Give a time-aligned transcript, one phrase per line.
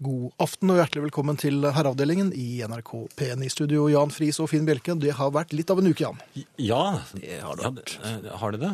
[0.00, 3.82] God aften og hjertelig velkommen til Herreavdelingen i NRK P1 i studio.
[3.92, 4.94] Jan Friis og Finn Bjelke.
[5.00, 6.20] Det har vært litt av en uke, Jan.
[6.56, 7.92] Ja, Det har det vært.
[8.24, 8.70] Ja, har det det?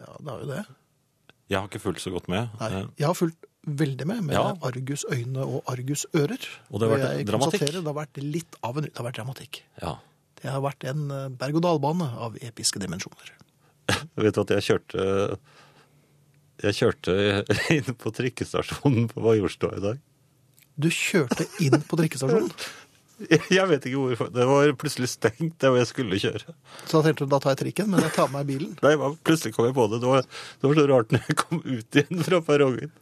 [0.00, 0.64] Ja, det har jo det.
[1.50, 2.50] Jeg har ikke fulgt så godt med.
[2.58, 4.56] Nei, Eh, jeg har fulgt veldig med med Ja.
[4.62, 6.42] Argus øyne og Argus ører.
[6.72, 7.60] Og det har vært jeg dramatikk.
[7.60, 9.62] Det har vært litt av en Det har vært dramatikk.
[9.82, 9.94] Ja.
[10.42, 13.30] Det har vært en eh, berg-og-dal-bane av episke dimensjoner.
[14.16, 15.38] Vet du at jeg kjørte
[16.60, 17.14] Jeg kjørte
[17.76, 20.00] inn på trikkestasjonen på Majorstua i dag.
[20.80, 22.52] Du kjørte inn på drikkestasjonen,
[23.52, 24.30] Jeg vet ikke hvorfor.
[24.32, 26.54] Det var plutselig stengt der var jeg skulle kjøre.
[26.88, 28.70] så da tenkte du da tar jeg trikken, men jeg tar med meg bilen.
[28.80, 29.98] Nei, hva- plutselig kom jeg på det.
[30.00, 32.94] Det var, det var så rart når jeg kom ut igjen fra perrongen.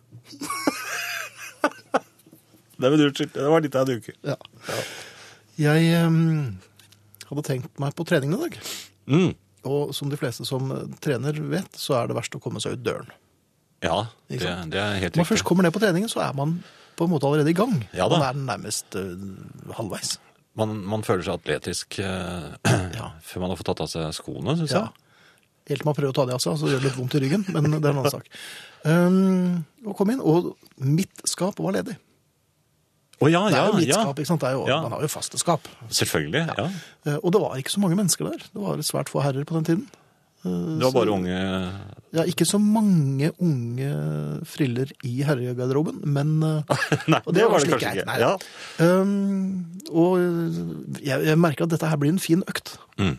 [2.79, 3.31] Nei, men unnskyld.
[3.35, 4.15] Det var litt av en uke.
[4.27, 4.37] Ja.
[5.59, 6.19] Jeg um,
[7.31, 8.59] hadde tenkt meg på trening i dag.
[9.11, 9.31] Mm.
[9.71, 10.71] Og som de fleste som
[11.03, 13.11] trener vet, så er det verst å komme seg ut døren.
[13.85, 14.41] Ja, det,
[14.73, 16.57] det er helt Når man først kommer ned på treningen, så er man
[16.99, 17.77] på en måte allerede i gang.
[17.95, 18.19] Ja da.
[18.19, 19.13] Man er nærmest uh,
[19.79, 20.17] halvveis.
[20.59, 22.57] Man, man føler seg atletisk uh,
[22.99, 23.13] Ja.
[23.23, 24.89] før man har fått tatt av seg skoene, syns Ja.
[24.89, 25.05] jeg.
[25.69, 27.21] Helt til man prøver å ta det av seg, så gjør det litt vondt i
[27.23, 28.29] ryggen, men det er en annen sak.
[28.89, 31.99] Um, og kom inn, og mitt skap var ledig.
[33.19, 34.45] Å ja, Det ja, er jo mitt skap, ikke sant?
[34.47, 34.79] Det jo, Ja.
[34.85, 35.67] Man har jo faste skap.
[35.91, 36.45] Selvfølgelig.
[36.57, 36.67] ja.
[37.05, 38.45] Eh, og det var ikke så mange mennesker der.
[38.55, 39.87] Det var svært få herrer på den tiden.
[40.79, 41.39] Det var bare unge
[42.17, 43.89] Ja, ikke så mange unge
[44.49, 46.77] friller i herregarderoben, men eh,
[47.13, 48.19] Nei, Og det var slik kanskje ikke.
[48.23, 48.35] Ja.
[48.81, 50.19] Um, og
[51.05, 52.77] jeg, jeg merker at dette her blir en fin økt.
[53.01, 53.17] Mm.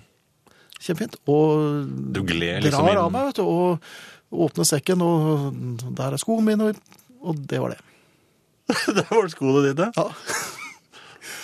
[0.80, 1.20] Kjempefint.
[1.30, 6.16] Og Du gled drar liksom inn av meg, vet du, og åpner sekken, og der
[6.16, 7.84] er skoene mine, og, og det var det.
[9.00, 9.88] Der var det skoene dine.
[9.98, 10.10] Ja.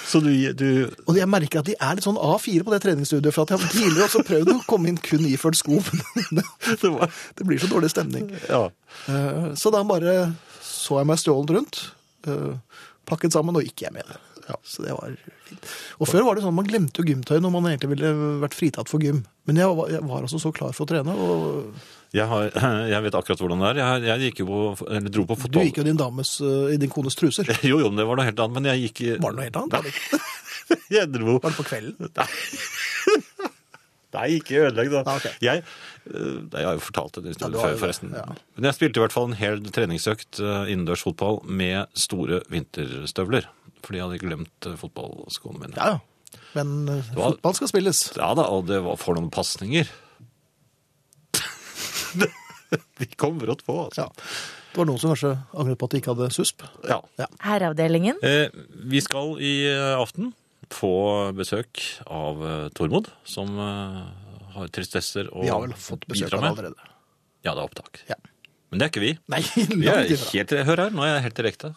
[0.06, 0.68] Så du, du
[1.10, 3.62] Og jeg merker at de er litt sånn A4 på det treningsstudioet, for at jeg
[3.64, 6.44] har tidligere også prøvd å komme inn kun iført sko, men
[6.84, 8.30] det var, det blir så dårlig stemning.
[8.50, 8.68] Ja.
[9.10, 10.16] Eh, Så da bare
[10.66, 11.82] så jeg meg stjålet rundt,
[12.30, 14.22] eh, pakket sammen og gikk hjem igjen.
[14.62, 15.16] Så det var
[15.48, 15.64] fint.
[15.98, 18.12] Og før var det sånn man glemte jo gymtøy når man egentlig ville
[18.44, 19.24] vært fritatt for gym.
[19.50, 21.74] Men jeg var, jeg var altså så klar for å trene, og
[22.16, 22.50] Jeg, har,
[22.94, 23.80] jeg vet akkurat hvordan det er.
[23.82, 26.74] Jeg, jeg gikk jo på, eller dro på du gikk jo i din dames, eh,
[26.76, 27.50] i din kones truser.
[27.70, 28.56] Jo, jo, men det var noe helt annet.
[28.60, 29.90] Men jeg gikk Var det noe helt annet?
[29.90, 30.22] Det,
[30.96, 32.10] Jeg dro var det på kvelden?
[34.16, 35.02] Nei, ikke ødelegg, da.
[35.12, 35.34] Ah, okay.
[35.44, 35.64] Jeg,
[36.08, 38.14] eh, jeg har jo fortalt det historien før, forresten.
[38.16, 38.24] ja.
[38.56, 43.50] Men jeg spilte i hvert fall en hel treningsøkt eh, innendørs fotball med store vinterstøvler.
[43.84, 45.76] Fordi jeg hadde glemt fotballskoene mine.
[45.76, 46.40] Ja, ja.
[46.56, 48.00] Men var- fotball skal spilles.
[48.16, 49.92] Ja da, og det var for noen pasninger.
[53.00, 54.08] De kom brått på, altså.
[54.08, 54.26] Ja.
[54.76, 56.66] Det var noen som kanskje angret på at de ikke hadde susp.
[56.90, 56.98] Ja.
[57.46, 58.18] Herreavdelingen.
[58.26, 58.50] Eh,
[58.92, 60.34] vi skal i eh, aften
[60.74, 60.92] få
[61.38, 61.80] besøk
[62.12, 64.02] av eh, Tormod, som eh,
[64.58, 65.48] har tristesser å bidra med.
[65.48, 66.90] Vi har vel fått besøk av allerede.
[67.46, 68.02] Ja, det er opptak.
[68.10, 68.18] Ja.
[68.74, 69.14] Men det er ikke vi.
[69.32, 69.42] Nei,
[69.86, 71.74] Vi er helt, hør her, nå er jeg helt direkte.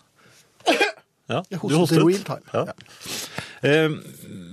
[1.29, 2.51] Ja, Jeg du hostet i real time.
[2.55, 2.65] Ja.
[3.63, 3.89] Eh,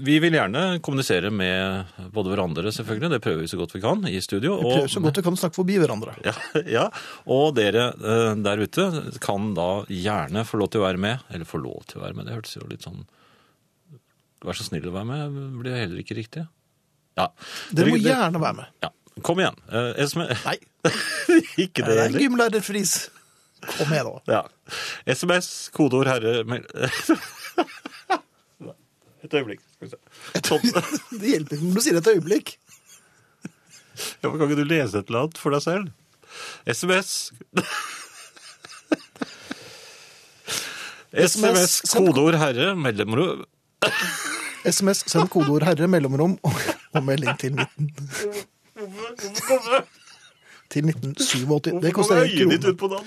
[0.05, 3.11] vi vil gjerne kommunisere med både hverandre, selvfølgelig.
[3.15, 4.55] Det prøver vi så godt vi kan i studio.
[4.61, 6.15] Vi prøver så godt vi kan snakke forbi hverandre.
[6.25, 6.33] Ja,
[6.77, 6.85] ja,
[7.31, 8.87] og dere eh, der ute
[9.23, 11.25] kan da gjerne få lov til å være med.
[11.29, 13.05] Eller få lov til å være med, det hørtes jo litt sånn
[14.45, 16.43] Vær så snill å være med, blir heller ikke riktig.
[17.17, 17.31] Ja.
[17.73, 18.73] Dere må gjerne være med.
[18.83, 18.91] Ja.
[19.25, 19.55] Kom igjen.
[19.71, 20.05] Eh,
[20.43, 20.57] Nei,
[21.65, 22.19] ikke det er heller.
[22.21, 23.07] gymlærer Friis.
[23.65, 24.21] Kom med, da.
[24.29, 24.43] Ja.
[25.15, 26.43] SMS, kodeord herre
[29.25, 29.61] Et øyeblikk.
[29.75, 29.99] Skal vi se.
[30.45, 30.61] Sånn.
[31.21, 32.55] Det hjelper ikke når du sier et øyeblikk.
[34.21, 35.85] Ja, men kan ikke du lese et eller annet for deg selv?
[36.67, 37.31] SMS
[41.15, 43.45] SMS, kodeord herre, mellomrom
[44.65, 47.91] SMS, send kodeord 'herre', mellomrom og, melding til 19...
[50.69, 51.81] Til 1987.
[51.83, 52.99] Det koster en krone.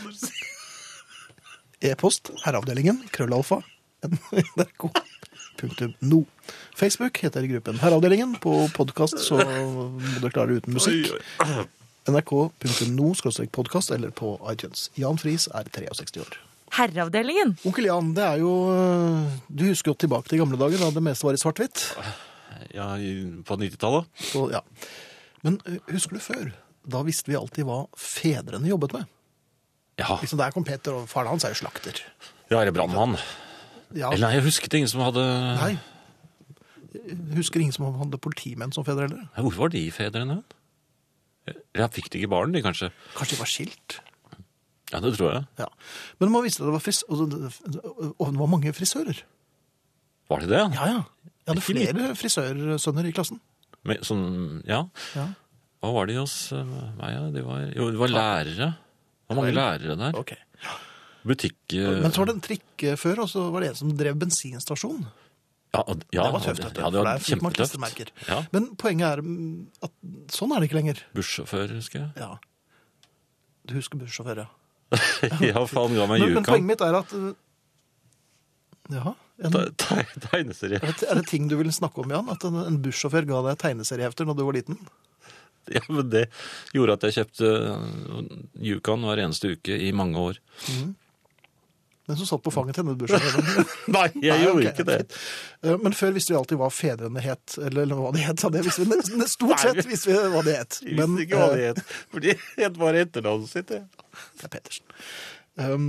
[1.83, 3.61] E-post, herreavdelingen, krøllalfa,
[5.63, 6.25] nrk.no.
[6.77, 8.37] Facebook heter gruppen Herreavdelingen.
[8.43, 9.89] På podkast så må
[10.23, 11.11] du klare uten musikk.
[12.09, 13.13] Nrk.no
[13.53, 14.91] podkast eller på iTunes.
[14.95, 16.39] Jan Friis er 63 år.
[16.79, 17.57] Herreavdelingen.
[17.67, 21.03] Onkel Jan, det er jo øh, Du husker jo tilbake til gamle dager da det
[21.05, 21.85] meste var i svart-hvitt.
[22.75, 22.91] Ja,
[23.49, 24.09] på 90-tallet.
[24.53, 24.61] Ja.
[25.43, 26.51] Men øh, husker du før?
[26.89, 29.09] Da visste vi alltid hva fedrene jobbet med.
[29.99, 31.99] Ja, Liksom Der kom Peter, og faren hans er jo slakter.
[32.51, 33.17] ja eller brannmann.
[33.97, 35.23] Ja, Eller nei, jeg husket ingen som hadde
[35.57, 35.73] Nei.
[36.93, 39.25] Jeg Husker ingen som hadde politimenn som fedre heller?
[39.31, 40.43] Nei, Hvorfor var de fedrene?
[41.77, 42.91] Ja, fikk de ikke barn, de kanskje?
[43.17, 43.99] Kanskje de var skilt?
[44.93, 45.45] Ja, det tror jeg.
[45.61, 45.69] Ja.
[46.21, 49.21] Men man visste at det var, fris og det og det var mange frisører.
[50.29, 50.65] Var det det?
[50.77, 51.03] Ja, ja.
[51.45, 53.41] Jeg hadde flere frisørsønner i klassen.
[53.89, 54.27] Men, sånn,
[54.69, 54.83] ja.
[55.17, 55.29] Ja.
[55.81, 57.15] Hva var de hos eh, meg?
[57.15, 57.23] Ja?
[57.33, 58.71] De var, jo, de var lærere.
[58.75, 60.19] Det var mange lærere der.
[60.19, 60.35] Ok.
[61.31, 61.57] Butikk...
[61.77, 63.95] eh, Men så var det en trikk eh, før, og så var det en som
[63.99, 65.07] drev bensinstasjon.
[65.77, 65.83] ja,
[66.17, 66.79] ja, det var tøft, vet.
[66.81, 67.97] Ja, det for der fikk man.
[68.29, 69.93] Ja, Men poenget er mm, at
[70.35, 71.03] sånn er det ikke lenger.
[71.17, 72.11] bussjåfør, husker jeg.
[72.25, 72.31] Ja.
[73.69, 74.49] Du husker bussjåfør, ja.
[75.45, 77.33] Ja, faen, ga meg Men, men poenget mitt er at uh,
[78.89, 79.13] Jaha.
[79.45, 80.81] En, Te- te- Tegneserie.
[80.83, 82.31] er, det, ting du vil snakke om, Jan?
[82.33, 84.81] At en, en bussjåfør ga deg tegneseriehefter når du var liten?
[85.69, 86.25] Ja, men det
[86.73, 87.49] gjorde at jeg kjøpte
[88.65, 90.39] Yukon hver eneste uke i mange år.
[92.09, 93.67] Den som satt på fanget til henne, bussjåføren.
[93.97, 94.71] Nei, jeg Nei, gjorde okay.
[94.73, 94.99] ikke det.
[95.63, 98.45] Uh, Men før visste vi alltid hva fedrene het, eller, hva de het.
[98.57, 98.89] Det visste vi
[99.21, 100.79] men stort sett visste vi hva de het.
[100.87, 103.71] Jeg visste ikke hva det het, for de het bare etternavnet sitt.
[103.77, 103.85] eh,
[104.41, 104.87] det er Pettersen.
[105.59, 105.85] Um,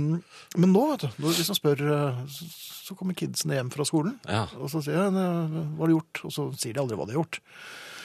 [0.58, 4.48] men nå, vet du, hvis man spør, uh, så- kommer kidsene hjem fra skolen, Ja.
[4.58, 6.24] og så sier jeg, "Uh, hva har du gjort?
[6.26, 7.38] Og så sier de aldri hva de har gjort.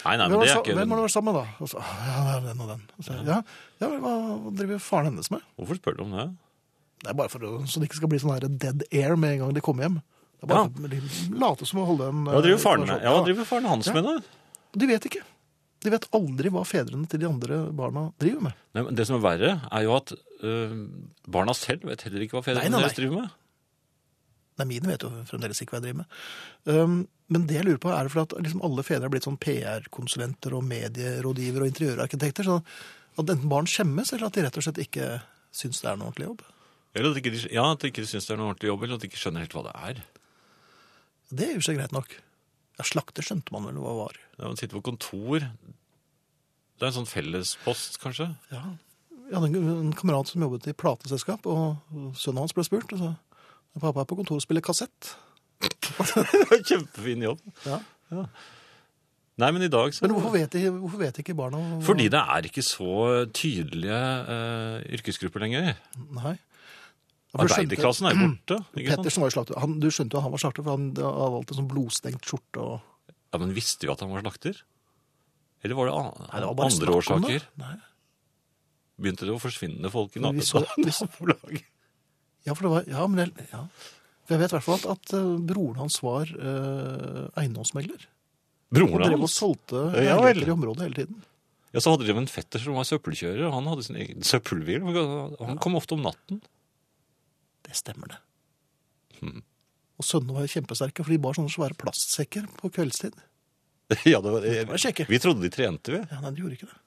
[0.06, 1.48] Nei, nei, men det er ikke Hvem har du vært sammen med, da?
[1.66, 2.82] Og så, ja, den og den.
[3.00, 3.42] Og så, ja,
[3.82, 4.14] ja, hva
[4.54, 5.42] driver faren hennes med?
[5.58, 6.28] Hvorfor spør du om det?
[7.04, 9.36] Det er bare for å, så det ikke skal bli sånn her dead air med
[9.36, 10.02] en gang de kommer hjem.
[10.36, 12.98] Det er bare for de late som å holde en Hva driver eh, faren med?
[13.06, 14.18] Ja, hva driver faren hans med, da?
[14.76, 15.24] De vet ikke.
[15.86, 18.62] De vet aldri hva fedrene til de andre barna driver med.
[18.76, 20.78] Nei, men det som er verre, er jo at øh,
[21.32, 22.86] barna selv vet heller ikke hva fedrene nei, nei.
[22.88, 23.36] deres driver med.
[24.56, 26.18] Nei, mine vet jo fremdeles ikke hva jeg driver med.
[26.72, 26.98] Um,
[27.34, 30.56] men det jeg lurer på, er fordi at liksom alle fedre er blitt sånn PR-konsulenter
[30.56, 32.48] og medierådgivere og interiørarkitekter.
[32.48, 32.60] Så
[33.16, 35.10] at enten barn skjemmes, eller at de rett og slett ikke
[35.56, 36.46] syns det er noe ordentlig jobb.
[36.96, 38.96] Eller at de ikke, ja, at de ikke syns det er noe ordentlig jobb, eller
[39.00, 40.00] at de ikke skjønner helt hva det er.
[41.36, 42.16] Det er jo ikke greit nok.
[42.80, 44.20] Ja, Slakter skjønte man vel hva det var.
[44.40, 45.46] Ja, man sitter på kontor.
[46.76, 48.30] Det er en sånn fellespost, kanskje.
[48.52, 48.64] Ja.
[49.26, 52.92] Jeg hadde en, en kamerat som jobbet i plateselskap, og sønnen hans ble spurt.
[52.96, 53.14] og så
[53.76, 55.16] Pappa er på kontoret og spiller kassett.
[56.70, 57.42] Kjempefin jobb.
[57.66, 57.80] Ja.
[59.36, 62.20] Nei, men i dag så Men hvorfor vet, de, hvorfor vet ikke barna Fordi det
[62.22, 63.98] er ikke så tydelige
[64.30, 65.74] uh, yrkesgrupper lenger.
[66.16, 66.36] Nei.
[66.38, 68.58] Ja, for du skjønte- Arbeiderklassen er jo borte.
[68.80, 68.96] ikke?
[68.96, 69.58] Pettersen var jo slakter.
[69.60, 72.62] Han, du skjønte jo at han var slakter, for han hadde alltid sånn blodstengt skjorte.
[72.64, 73.12] og...
[73.34, 74.62] Ja, Men visste vi at han var slakter?
[75.66, 77.46] Eller var det, an Nei, det var bare andre snakk om årsaker?
[77.64, 77.74] Nei.
[79.02, 81.66] Begynte det å forsvinne folk i Men vi så- nabolaget?
[82.46, 83.64] Ja, for det var, ja, men jeg, ja.
[84.26, 88.06] For jeg vet i hvert fall at, at eh, broren hans var eh, eiendomsmegler.
[88.70, 89.36] Og Broren drev og hans?
[89.42, 90.30] solgte Ja vel.
[90.30, 91.24] leiligheter i området hele tiden.
[91.76, 93.50] Ja, så hadde de en fetter som var søppelkjører.
[93.52, 94.86] Han hadde sin egen søppelbil.
[95.42, 96.40] Han kom ofte om natten.
[97.66, 98.20] Det stemmer, det.
[99.26, 99.42] Mm.
[99.98, 103.16] Og sønnene var jo kjempesterke, for de bar sånne svære plastsekker på kveldstid.
[104.10, 105.06] Ja, det var, det var kjekke.
[105.10, 106.00] Vi trodde de trente, vi.
[106.10, 106.80] Ja, nei, de gjorde ikke det.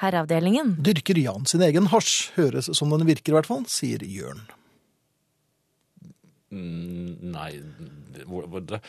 [0.00, 0.70] Herreavdelingen.
[0.82, 4.40] Dyrker Jan sin egen hasj, høres som den virker i hvert fall, sier Jørn.
[6.52, 7.50] Mm, Nei
[8.26, 8.80] hvor- hvor- det-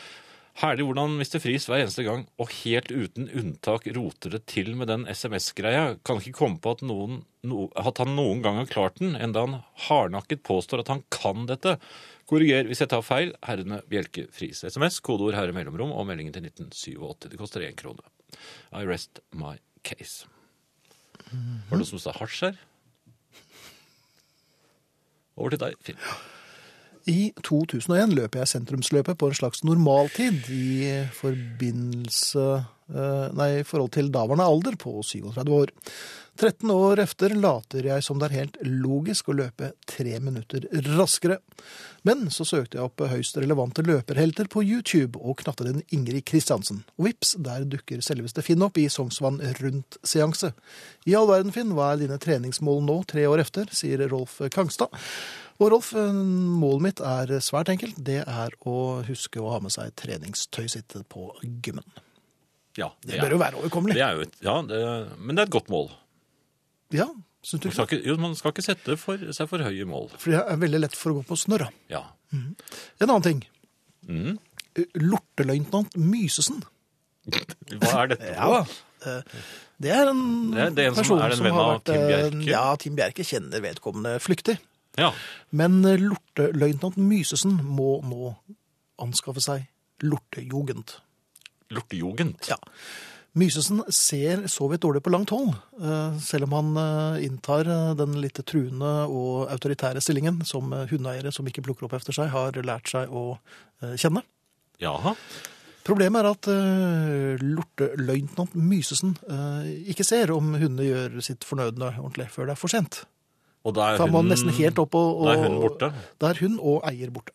[0.54, 1.40] Herlig hvordan Mr.
[1.42, 5.96] Friis hver eneste gang, og helt uten unntak, roter det til med den SMS-greia.
[6.06, 9.42] Kan ikke komme på at, noen, no, at han noen gang har klart den, enda
[9.42, 9.56] han
[9.88, 11.74] hardnakket påstår at han kan dette.
[12.30, 13.34] Korriger hvis jeg tar feil.
[13.42, 14.62] Herrene Bjelke Friis.
[14.62, 17.32] SMS, kodeord herre mellomrom og meldingen til 1987.
[17.32, 18.06] Det koster én krone.
[18.70, 20.30] I rest my case.
[21.34, 22.62] Var det noe som sa hasj her?
[25.34, 25.98] Over til deg, Finn.
[27.10, 33.92] I 2001 løp jeg sentrumsløpet på en slags normaltid i forbindelse eh, Nei, i forhold
[33.96, 35.72] til daværende alder på 37 år.
[36.34, 40.64] 13 år efter later jeg som det er helt logisk å løpe tre minutter
[40.96, 41.38] raskere.
[42.08, 46.82] Men så søkte jeg opp høyst relevante løperhelter på YouTube og knattet inn Ingrid Kristiansen.
[46.98, 50.54] Og vips, der dukker selveste Finn opp i Sognsvann Rundt-seanse.
[51.06, 54.90] I all verden, Finn, hva er dine treningsmål nå, tre år efter, sier Rolf Kangstad.
[55.60, 57.94] Og Rolf, eh, målet mitt er svært enkelt.
[58.02, 61.28] Det er å huske å ha med seg treningstøy sitt på
[61.62, 61.84] gymmen.
[62.76, 63.94] Ja, Det bør jo være overkommelig.
[63.94, 64.80] Det er jo et, ja, det,
[65.20, 65.92] men det er et godt mål.
[66.90, 67.06] Ja,
[67.44, 70.08] syns du Man skal ikke, jo, man skal ikke sette for, seg for høye mål.
[70.18, 71.70] For det er veldig lett for å gå på snørra.
[71.92, 72.02] Ja.
[72.34, 72.56] En
[73.06, 73.44] annen ting.
[74.10, 74.38] Mm.
[74.98, 76.64] Lorteløytnant Mysesen.
[77.78, 78.64] Hva er dette Ja da.
[79.06, 79.22] Eh,
[79.80, 81.78] Det er en Det er- det er en som er en som venn har av
[81.78, 82.46] vært Tim eh, Bjerke.
[82.50, 84.58] Ja, Tim Bjerke kjenner vedkommende flyktig.
[85.00, 85.10] Ja.
[85.54, 88.34] Men eh, lorteløytnant Mysesen må nå
[89.02, 89.66] anskaffe seg
[90.04, 90.96] lortejugend.
[91.74, 92.46] Lortejugend.
[92.50, 92.58] Ja.
[93.34, 97.66] Mysesen ser så vidt dårlig på langt hold, eh, selv om han eh, inntar
[97.98, 102.60] den litt truende og autoritære stillingen som hundeeiere som ikke plukker opp efter seg, har
[102.62, 103.34] lært seg å
[103.98, 104.22] kjenne.
[104.82, 105.16] Jaha.
[105.84, 109.12] Problemet er at uh, lorteløytnant Mysesen
[109.84, 113.02] ikke ser om hundene gjør sitt fornødne ordentlig før det er for sent.
[113.64, 115.88] Og da er hun, nesten helt opp og, og da er hun borte.
[116.20, 117.32] Da er hun og eier borte.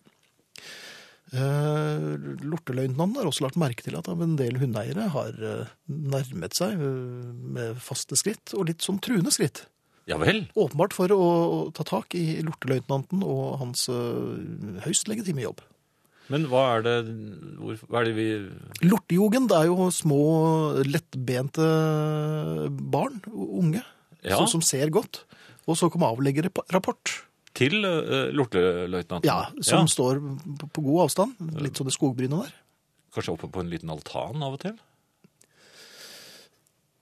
[1.29, 6.73] Uh, Lorteløytnanten har også lagt merke til at en del hundeeiere har uh, nærmet seg
[6.81, 9.67] uh, med faste skritt og litt sånn truende skritt.
[10.09, 10.47] Ja vel.
[10.57, 14.33] Åpenbart for å, å ta tak i lorteløytnanten og hans uh,
[14.87, 15.61] høyst legitime jobb.
[16.33, 16.95] Men hva er det
[17.57, 18.25] hvor, Hva er det vi
[18.85, 20.19] Lortejugend er jo små,
[20.85, 21.65] lettbente
[22.89, 23.81] barn, unge,
[24.25, 24.35] Ja.
[24.35, 25.23] som, som ser godt.
[25.69, 27.15] Og så kommer avlegger rap- rapport.
[27.57, 29.25] Til uh, lorteløytnanten?
[29.29, 31.37] Ja, som står på, på god avstand.
[31.61, 32.53] Litt sånn i skogbrynet der.
[33.15, 34.75] Kanskje oppe på en liten altan av og til?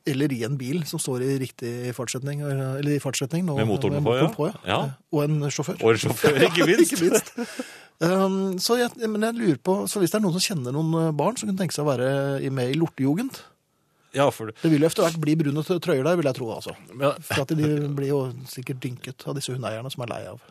[0.08, 2.40] Eller i en bil som står i riktig fartsretning.
[2.48, 3.44] Eller i fartsretning.
[3.46, 4.54] nå- Med motoren på, ja.
[4.66, 4.80] Ja.
[5.12, 5.82] Og en sjåfør.
[5.84, 6.94] Og en sjåfør, ikke minst.
[6.96, 7.34] ikke minst.
[8.00, 11.16] Um, så jeg, men jeg lurer på, så hvis det er noen som kjenner noen
[11.18, 13.40] barn som kunne tenke seg å være med i lortejugend
[14.18, 16.52] Ja, for Det vil jo etter hvert bli brune trøyer der, vil jeg tro.
[16.58, 16.74] altså.
[16.98, 17.14] Ja.
[17.22, 20.42] For at de blir jo sikkert dynket av disse hundeeierne som er lei av.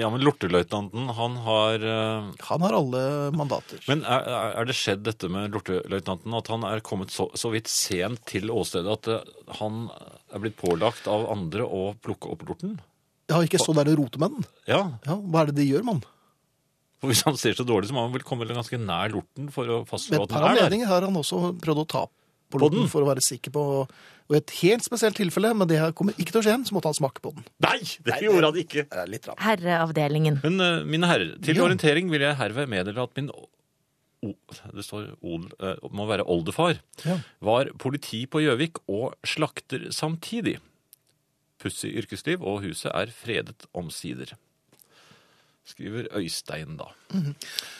[0.00, 2.30] Ja, men lorteløytnanten, han har uh...
[2.48, 3.00] Han har alle
[3.36, 3.82] mandater.
[3.90, 4.24] Men er,
[4.56, 8.48] er det skjedd dette med lorteløytnanten, at han er kommet så, så vidt sent til
[8.48, 9.90] åstedet at eh, han
[10.32, 12.78] er blitt pålagt av andre å plukke opp lorten?
[13.28, 14.48] Ja, ikke stå der og rote med den.
[14.72, 16.00] Ja, Ja, Hva er det de gjør, mann?
[17.02, 19.66] for hvis han ser så dårlig, så må han vel komme ganske nær lorten for
[19.66, 20.50] å Ved fastslå et at den er der.
[20.54, 22.02] anledninger har han også prøvd å ta
[22.52, 22.90] på lorten den?
[22.92, 23.62] for å være sikker på
[24.30, 26.76] Og i et helt spesielt tilfelle, men det kommer ikke til å skje igjen, så
[26.76, 27.44] måtte han smake på den.
[27.64, 28.84] Nei, det gjorde han ikke!
[29.10, 29.40] Litt rann.
[29.42, 30.38] Herreavdelingen.
[30.44, 31.64] Men eh, mine herrer, til Ja.
[31.66, 33.48] orientering vil jeg herved meddele at min o,
[34.22, 37.18] det står odel, eh, må være oldefar, Ja.
[37.42, 40.60] var politi på Gjøvik og slakter samtidig.
[41.60, 44.32] Pussig yrkesliv, og huset er fredet omsider.
[45.66, 46.88] Skriver Øystein, da.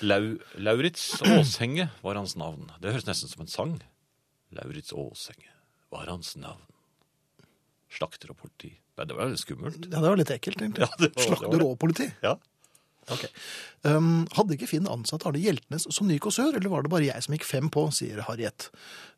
[0.06, 2.68] Lau, Lauritz Åshenge var hans navn.
[2.82, 3.72] Det høres nesten som en sang.
[4.56, 5.50] Lauritz Åshenge
[5.92, 6.62] var hans navn.
[7.92, 8.72] Slakter og politi.
[8.96, 9.84] Nei, det var litt skummelt.
[9.88, 10.86] Ja, det var litt ekkelt, egentlig.
[10.86, 12.08] Ja, det var- Slakter og politi.
[12.24, 12.36] Ja.
[13.10, 13.24] Ok.
[13.82, 17.24] Um, hadde ikke Finn ansatt Arne Hjeltnes som ny kåsør, eller var det bare jeg
[17.24, 18.68] som gikk fem på, sier Harriet.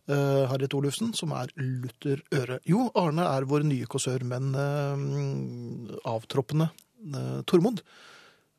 [0.08, 2.58] Uh, Harriet Olufsen, som er lutter øre.
[2.64, 4.96] Jo, Arne er vår nye kåsør, men uh,
[6.08, 6.70] avtroppende
[7.14, 7.82] uh, Tormod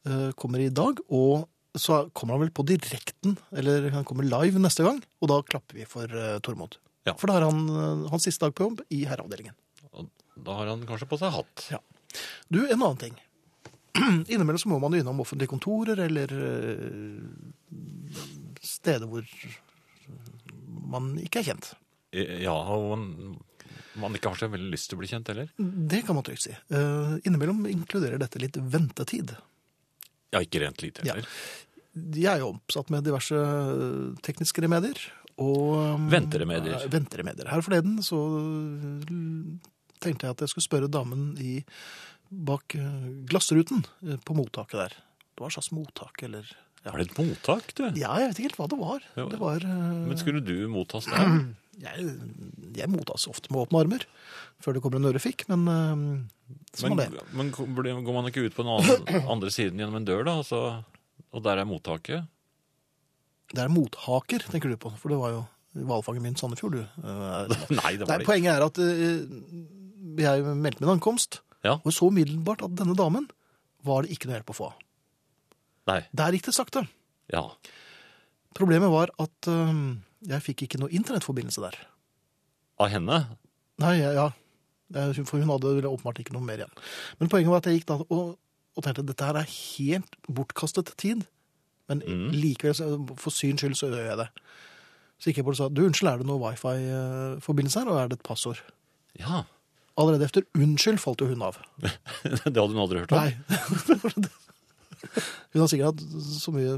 [0.05, 1.47] uh, kommer i dag, og
[1.81, 5.79] så kommer han vel på direkten, eller han kommer live neste gang, og da klapper
[5.79, 6.77] vi for uh, Tormod.
[7.05, 7.13] Ja.
[7.19, 9.55] For da har han uh, hans siste dag på jobb i herreavdelingen.
[9.93, 10.09] Og
[10.45, 11.67] da har han kanskje på seg hatt.
[11.73, 11.81] Ja.
[12.49, 13.17] Du, en annen ting.
[14.31, 17.23] Innimellom så må man jo innom offentlige kontorer eller uh,
[18.65, 19.25] steder hvor
[20.95, 21.73] man ikke er kjent.
[22.15, 23.35] Ja, og man,
[23.99, 25.49] man ikke har så veldig lyst til å bli kjent heller.
[25.57, 26.55] Det kan man trygt si.
[26.71, 29.35] Uh, innimellom inkluderer dette litt ventetid.
[30.35, 31.15] Ja, ikke rent lite Ja.
[31.95, 33.37] Jeg er jo oppsatt med diverse
[34.25, 34.99] tekniske remedier.
[35.39, 36.77] Og Venteremedier.
[36.83, 37.47] eh, venteremedier.
[37.51, 38.19] Her forleden så
[40.03, 41.57] tenkte jeg at jeg skulle spørre damen i,
[42.29, 44.95] bak eh, glassruten eh, på mottaket der.
[45.35, 46.47] Det var et slags mottak, eller
[46.85, 46.91] ja.
[46.93, 47.83] Var det et mottak, du?
[47.97, 49.05] Ja, jeg vet ikke helt hva det var.
[49.17, 49.27] Jo.
[49.31, 51.31] Det var eh, Men skulle du mottas der?
[51.85, 52.09] jeg,
[52.77, 54.05] jeg mottas ofte med åpne armer
[54.63, 56.03] før det kommer en ørefik, men eh,
[56.77, 57.25] sånn Men, var det.
[57.35, 57.49] men
[58.05, 60.37] går man ikke ut på den andre, andre siden gjennom en dør, da?
[60.43, 60.61] Altså,
[61.35, 62.25] og der er mottaket?
[63.51, 65.41] Det er mothaker, tenker du på, for det var jo
[65.85, 66.83] hvalfangen min Sandefjord, du.
[67.03, 68.29] Nei, det Nei, var det ikke.
[68.29, 71.75] poenget er at uh, jeg meldte min ankomst, Ja.
[71.83, 73.27] og så umiddelbart at denne damen
[73.85, 74.69] var det ikke noe hjelp å få.
[75.91, 75.99] Nei.
[76.15, 76.85] Der gikk det sakte.
[77.33, 77.43] Ja.
[78.57, 79.75] Problemet var at uh,
[80.25, 81.77] jeg fikk ikke noe internettforbindelse der.
[82.81, 83.19] Av henne?
[83.83, 84.29] Nei, ja.
[84.95, 86.73] Eh, For hun hadde åpenbart ikke noe mer igjen.
[87.19, 88.35] Men poenget var at jeg gikk da og,
[88.75, 91.19] og tenkte dette her er helt bortkastet tid.
[91.87, 92.31] Men Mm.
[92.33, 92.73] likevel,
[93.21, 94.27] for syns skyld, så gjør jeg det.
[95.19, 98.07] Så gikk jeg bort og sa du, unnskyld, er det noe wifi-forbindelse her, og er
[98.09, 98.59] det et passord?
[99.19, 99.43] Ja.
[99.97, 101.55] Allerede efter unnskyld falt jo hun av.
[102.23, 103.19] Det hadde hun aldri hørt om.
[103.21, 103.31] Nei.
[105.53, 106.01] hun har sikkert hatt
[106.41, 106.73] så mye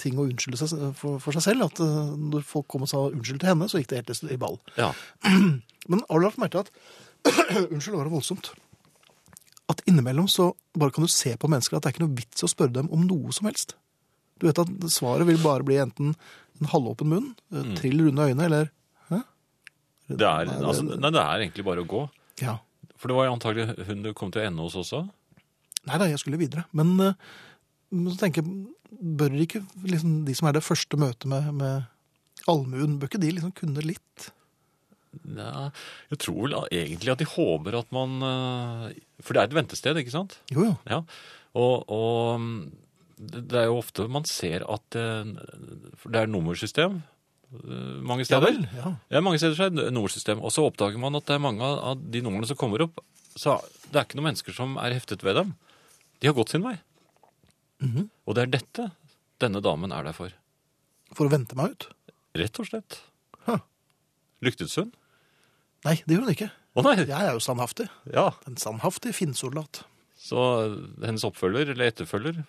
[0.00, 2.98] ting å unnskylde seg for, for seg selv, at eh, når folk kom og sa
[3.08, 4.56] unnskyld til henne, så gikk det helt i ball.
[4.78, 4.88] Ja.
[5.90, 5.98] Men
[6.40, 6.70] merke til at
[7.72, 8.46] Unnskyld, var voldsomt.
[9.72, 12.44] At innimellom så bare kan du se på mennesker at det er ikke noe vits
[12.46, 13.74] å spørre dem om noe som helst.
[14.38, 16.12] Du vet at svaret vil bare bli enten
[16.60, 17.74] en halvåpen munn, mm.
[17.78, 18.70] trill runde øyne, eller
[19.10, 19.20] Hæ?
[20.08, 22.04] Det er, altså, nei, det er egentlig bare å gå.
[22.42, 22.58] Ja.
[22.96, 25.02] For det var antagelig hun du kom til å ende hos også.
[25.86, 26.64] Nei da, jeg skulle videre.
[26.76, 27.18] Men, eh,
[27.94, 28.66] men så tenker jeg,
[29.18, 33.34] bør ikke liksom, de som er det første møtet med, med allmuen, bør ikke de
[33.36, 34.30] liksom kunne litt?
[35.36, 35.68] Ja,
[36.12, 40.00] jeg tror vel egentlig at de håper at man eh, For det er et ventested,
[40.00, 40.38] ikke sant?
[40.52, 40.74] Jo, jo.
[40.90, 41.02] Ja.
[41.56, 42.56] Og, og mm,
[43.16, 45.34] det er jo ofte man ser at eh,
[46.06, 47.00] det er nummersystem
[48.02, 48.50] mange steder.
[48.50, 48.92] Ja vel, ja.
[49.16, 50.40] Ja, mange steder så er det nummersystem.
[50.42, 52.98] Og så oppdager man at det er mange av de numrene som kommer opp,
[53.38, 55.54] så det er ikke noen mennesker som er heftet ved dem.
[56.20, 56.74] De har gått sin vei.
[57.84, 58.08] Mhm.
[58.26, 58.90] Og det er dette
[59.42, 60.32] denne damen er der for.
[61.14, 61.88] For å vente meg ut?
[62.36, 63.00] Rett og slett.
[63.46, 63.60] Huh.
[64.44, 64.92] Lyktes hun?
[65.86, 66.50] Nei, det gjør hun ikke.
[66.76, 66.96] Å nei!
[67.06, 67.86] Jeg er jo standhaftig.
[68.12, 69.84] Ja, En standhaftig finnsoldat.
[70.20, 70.42] så
[71.04, 72.42] hennes oppfølger, eller etterfølger,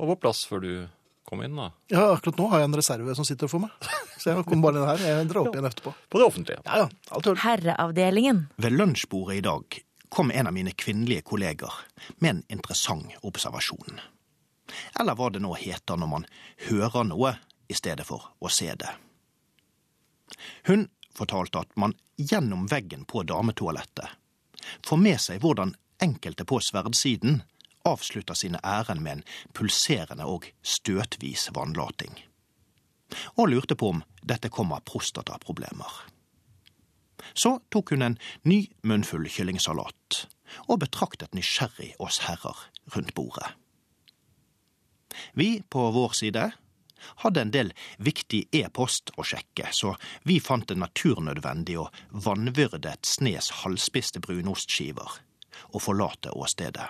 [0.00, 0.72] var på plass før du
[1.28, 1.68] kom inn da.
[1.92, 3.70] Ja, akkurat nå har jeg en reserve som sitter for meg.
[4.22, 5.00] Så jeg kommer bare inn her.
[5.22, 5.92] Jeg drar opp igjen etterpå.
[6.12, 6.60] På det offentlige.
[6.66, 6.88] Ja, ja.
[7.16, 7.40] Alt hører.
[7.42, 8.42] Herreavdelingen.
[8.62, 9.78] Ved lunsjbordet i dag
[10.12, 11.72] kom en av mine kvinnelige kolleger
[12.22, 13.98] med en interessant observasjon.
[15.00, 16.26] Eller hva det nå heter når man
[16.68, 17.32] hører noe
[17.72, 18.92] i stedet for å se det.
[20.68, 20.86] Hun
[21.18, 24.18] fortalte at man gjennom veggen på dametoalettet
[24.86, 27.42] får med seg hvordan enkelte på sverdsiden
[27.88, 29.24] avslutter sine ærend med en
[29.56, 32.14] pulserende og støtvis vannlating.
[33.36, 35.90] Og lurte på om dette kom av prostataproblemer.
[37.34, 40.24] Så tok hun en ny munnfull kyllingsalat
[40.68, 43.46] og betraktet nysgjerrig oss herrer rundt bordet.
[45.36, 46.50] Vi på vår side
[47.22, 49.94] hadde en del viktig e-post å sjekke, så
[50.28, 55.18] vi fant det naturnødvendig å vanvyrde et snes halvspiste brunostskiver
[55.72, 56.88] og forlate åstedet.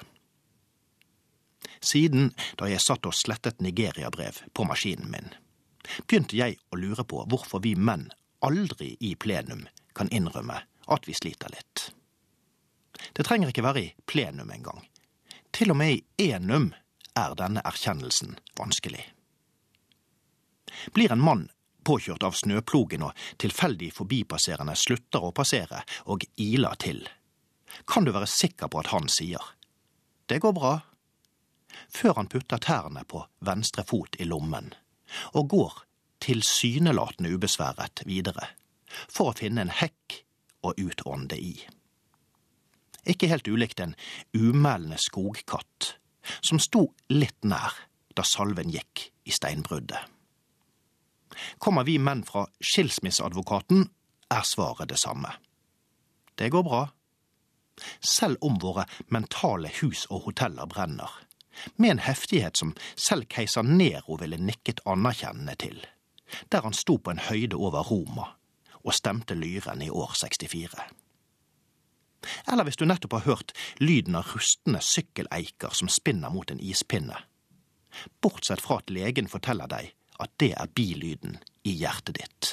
[1.82, 5.32] Siden da jeg satt og slettet Nigeria-brev på maskinen min,
[6.06, 8.10] begynte jeg å lure på hvorfor vi menn
[8.42, 11.90] aldri i plenum kan innrømme at vi sliter litt.
[13.12, 14.84] Det trenger ikke være i plenum engang.
[15.52, 16.70] Til og med i enum
[17.18, 19.02] er denne erkjennelsen vanskelig.
[20.94, 21.48] Blir en mann
[21.84, 27.02] påkjørt av snøplogen og tilfeldig forbipasserende slutter å passere og iler til,
[27.88, 29.52] kan du være sikker på at han sier
[30.30, 30.76] det går bra,
[31.92, 34.70] før han putter tærne på venstre fot i lommen
[35.36, 35.80] og går
[36.22, 38.46] tilsynelatende ubesværet videre
[39.10, 40.22] for å finne en hekk
[40.62, 41.56] å utånde i.
[43.08, 43.96] Ikke helt ulikt en
[44.32, 45.96] umælende skogkatt
[46.40, 47.74] som sto litt nær
[48.14, 49.98] da salven gikk i steinbruddet.
[51.58, 53.88] Kommer vi menn fra skilsmisseadvokaten,
[54.32, 55.32] er svaret det samme.
[56.34, 56.86] Det går bra.
[58.00, 61.10] Selv om våre mentale hus og hoteller brenner,
[61.76, 65.78] med en heftighet som selv keiser Nero ville nikket anerkjennende til,
[66.48, 68.32] der han sto på en høyde over Roma
[68.82, 70.74] og stemte lyren i år 64.
[72.52, 73.52] Eller hvis du nettopp har hørt
[73.82, 77.18] lyden av rustne sykkeleiker som spinner mot en ispinne,
[78.22, 82.52] bortsett fra at legen forteller deg at det er bilyden i hjertet ditt.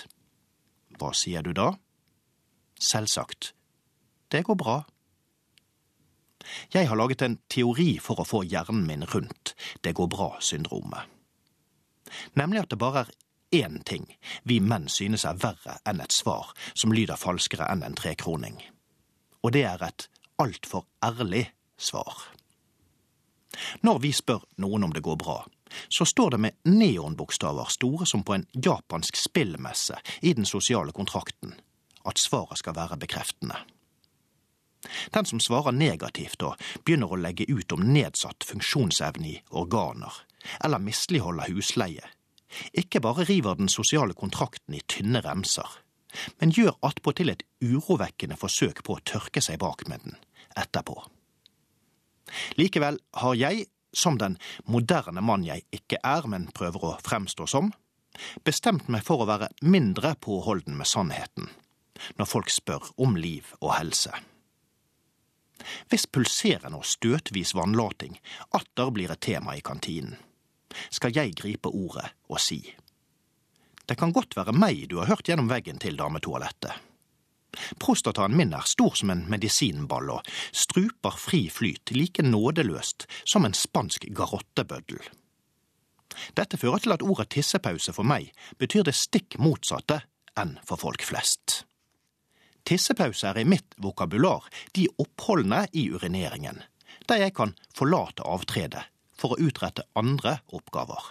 [1.00, 1.72] Hva sier du da?
[2.80, 3.54] Selvsagt,
[4.32, 4.78] det går bra.
[6.74, 9.54] Jeg har laget en teori for å få hjernen min rundt
[9.84, 11.10] det går bra-syndromet.
[12.40, 13.12] Nemlig at det bare er
[13.66, 14.06] én ting
[14.48, 18.58] vi menn synes er verre enn et svar som lyder falskere enn en trekroning.
[19.44, 20.08] Og det er et
[20.42, 22.30] altfor ærlig svar.
[23.82, 25.42] Når vi spør noen om det går bra,
[25.90, 31.56] så står det med neonbokstaver store som på en japansk spillmesse i den sosiale kontrakten
[32.08, 33.58] at svaret skal være bekreftende.
[35.14, 36.56] Den som svarer negativt og
[36.86, 40.14] begynner å legge ut om nedsatt funksjonsevne i organer,
[40.64, 42.08] eller misligholder husleie,
[42.74, 45.68] ikke bare river den sosiale kontrakten i tynne remser,
[46.40, 50.16] men gjør attpåtil et urovekkende forsøk på å tørke seg bak med den
[50.58, 50.96] etterpå.
[52.58, 57.72] Likevel har jeg, som den moderne mann jeg ikke er, men prøver å fremstå som,
[58.44, 61.50] bestemt meg for å være mindre påholden med sannheten
[62.16, 64.14] når folk spør om liv og helse.
[65.92, 68.16] Hvis pulserende og støtvis vannlating
[68.56, 70.16] atter blir et tema i kantinen,
[70.88, 72.62] skal jeg gripe ordet og si
[73.90, 76.89] det kan godt være meg du har hørt gjennom veggen til dametoalettet.
[77.82, 83.58] Prostataen min er stor som en medisinball og struper fri flyt like nådeløst som en
[83.58, 85.02] spansk garottebøddel.
[86.38, 88.32] Dette fører til at ordet tissepause for meg
[88.62, 90.02] betyr det stikk motsatte
[90.40, 91.64] enn for folk flest.
[92.68, 94.46] Tissepause er i mitt vokabular
[94.78, 96.62] de oppholdene i urineringen,
[97.10, 98.84] der jeg kan forlate avtredet
[99.20, 101.02] for å utrette andre oppgaver.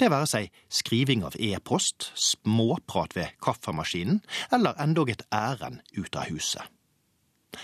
[0.00, 6.30] Det være seg skriving av e-post, småprat ved kaffemaskinen eller endog et ærend ut av
[6.32, 6.62] huset.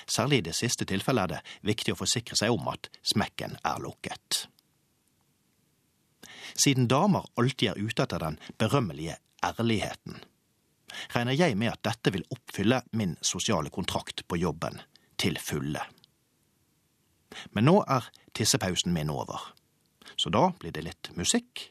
[0.04, 3.80] Særlig i det siste tilfellet er det viktig å forsikre seg om at smekken er
[3.80, 4.42] lukket.
[6.56, 10.18] Siden damer alltid er ute etter den berømmelige ærligheten,
[11.14, 14.82] regner jeg med at dette vil oppfylle min sosiale kontrakt på jobben
[15.16, 15.86] til fulle.
[17.56, 19.40] Men nå er tissepausen min over,
[20.20, 21.70] så da blir det litt musikk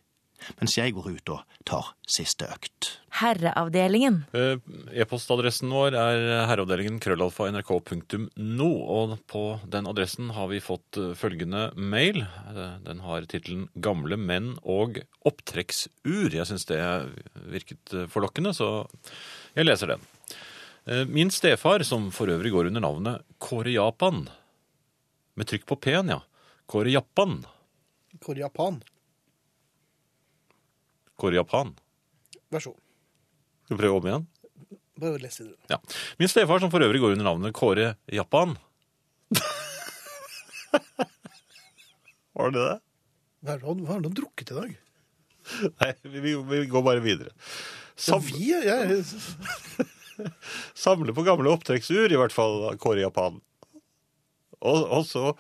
[0.59, 2.91] mens jeg går ut og tar siste økt.
[3.15, 4.21] Herreavdelingen.
[4.35, 4.57] Eh,
[5.01, 11.69] E-postadressen vår er herreavdelingen krøllalfa nrk.no, og på den adressen har vi fått eh, følgende
[11.75, 12.21] mail.
[12.51, 16.35] Eh, Den har tittelen 'Gamle menn og opptrekksur'.
[16.35, 16.81] Jeg syns det
[17.49, 18.85] virket forlokkende, så
[19.55, 20.01] jeg leser den.
[20.87, 24.27] Eh, Min stefar, som for øvrig går under navnet Kåre Japan,
[25.35, 26.19] med trykk på P-en, ja.
[26.67, 27.45] Kåre Japan.
[28.23, 28.81] Kåre Japan.
[31.19, 31.73] Kåre Japan.
[32.53, 32.81] Vær så god.
[33.65, 34.25] Skal vi prøve om igjen?
[35.01, 35.59] Bare les videre.
[35.71, 35.77] Ja.
[36.21, 38.55] Min stefar, som for øvrig går under navnet Kåre Japan.
[42.35, 42.79] Var det det?
[43.45, 43.55] Hva
[43.91, 44.75] har drukket i dag?
[45.79, 47.31] Nei, vi, vi, vi går bare videre.
[47.35, 47.35] Ja,
[47.95, 49.03] Sam, vi, jeg,
[50.85, 53.37] samle på gamle opptrekksur, i hvert fall Kåre Japan.
[54.65, 55.31] Og, og så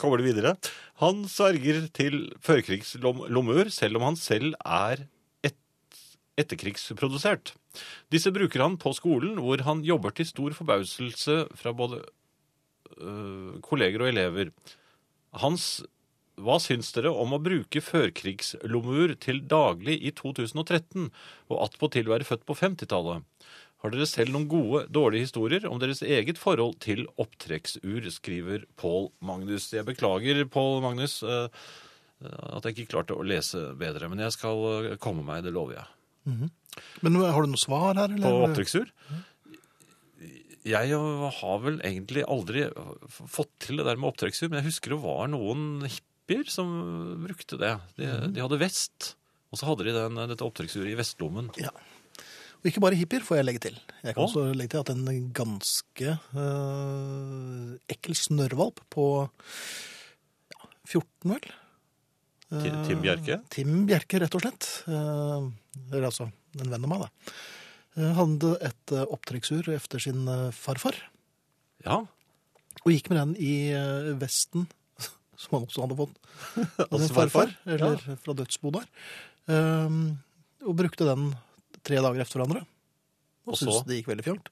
[0.00, 0.54] kommer det videre.
[1.02, 5.06] Han sverger til førkrigslomur, selv om han selv er
[5.42, 5.58] et,
[6.38, 7.56] etterkrigsprodusert.
[8.12, 12.04] Disse bruker han på skolen, hvor han jobber til stor forbauselse fra både
[13.00, 14.52] øh, kolleger og elever.
[15.42, 15.82] Hans
[16.40, 21.10] hva syns dere om å bruke førkrigslomur til daglig i 2013,
[21.50, 23.26] og attpåtil være født på 50-tallet?
[23.82, 29.08] Har dere selv noen gode, dårlige historier om deres eget forhold til opptrekksur, skriver Pål
[29.26, 29.72] Magnus.
[29.74, 31.48] Jeg beklager, Pål Magnus, eh,
[32.22, 35.80] at jeg ikke klarte å lese bedre, men jeg skal eh, komme meg, det lover
[35.80, 35.88] jeg.
[37.02, 38.06] Men har du noe svar her?
[38.06, 38.22] Eller?
[38.22, 38.92] På opptrekksur?
[40.62, 40.94] Jeg
[41.40, 42.68] har vel egentlig aldri
[43.10, 46.70] fått til det der med opptrekksur, men jeg husker det var noen hippier som
[47.24, 47.74] brukte det.
[47.98, 49.16] De, de hadde vest,
[49.50, 51.50] og så hadde de den, dette opptrekksuret i vestlommen.
[51.58, 51.74] Ja.
[52.62, 53.78] Og ikke bare hippier, får jeg legge til.
[54.04, 54.26] Jeg kan Å?
[54.28, 59.06] også legge til at en ganske øh, ekkel snørrvalp på
[60.54, 61.48] ja, 14, vel?
[62.52, 63.40] Ti- Tim Bjerke?
[63.50, 64.68] Tim Bjerke, rett og slett.
[64.86, 65.46] Eh,
[65.90, 66.28] Eller altså
[66.60, 67.34] en venn av meg, da.
[67.96, 70.98] Eh, Hadde et eh, opptrekksur efter sin eh, farfar,
[71.82, 71.98] Ja,
[72.82, 74.68] og gikk med den i eh, vesten,
[75.40, 76.14] som han også hadde fått
[76.92, 77.56] av sin farfar, farfar?
[77.74, 78.92] eller fra dødsboet der.
[79.50, 79.96] Eh,
[80.68, 81.32] Og brukte den
[81.86, 82.64] tre dager efter hverandre.
[83.46, 84.50] Og Og syntes det gikk veldig fjongt.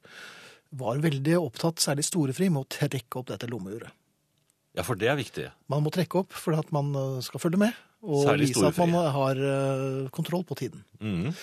[0.81, 3.90] Var veldig opptatt, særlig storefri, med å trekke opp dette lommeuret.
[4.79, 5.49] ja for det er viktig.
[5.71, 8.79] Man må trekke opp for at man eh, skal følge med, og Særlig vise at
[8.79, 10.85] man har eh, kontroll på tiden.
[11.01, 11.35] Mm.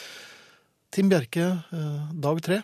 [0.96, 2.62] Tim Bjerke, eh, dag tre.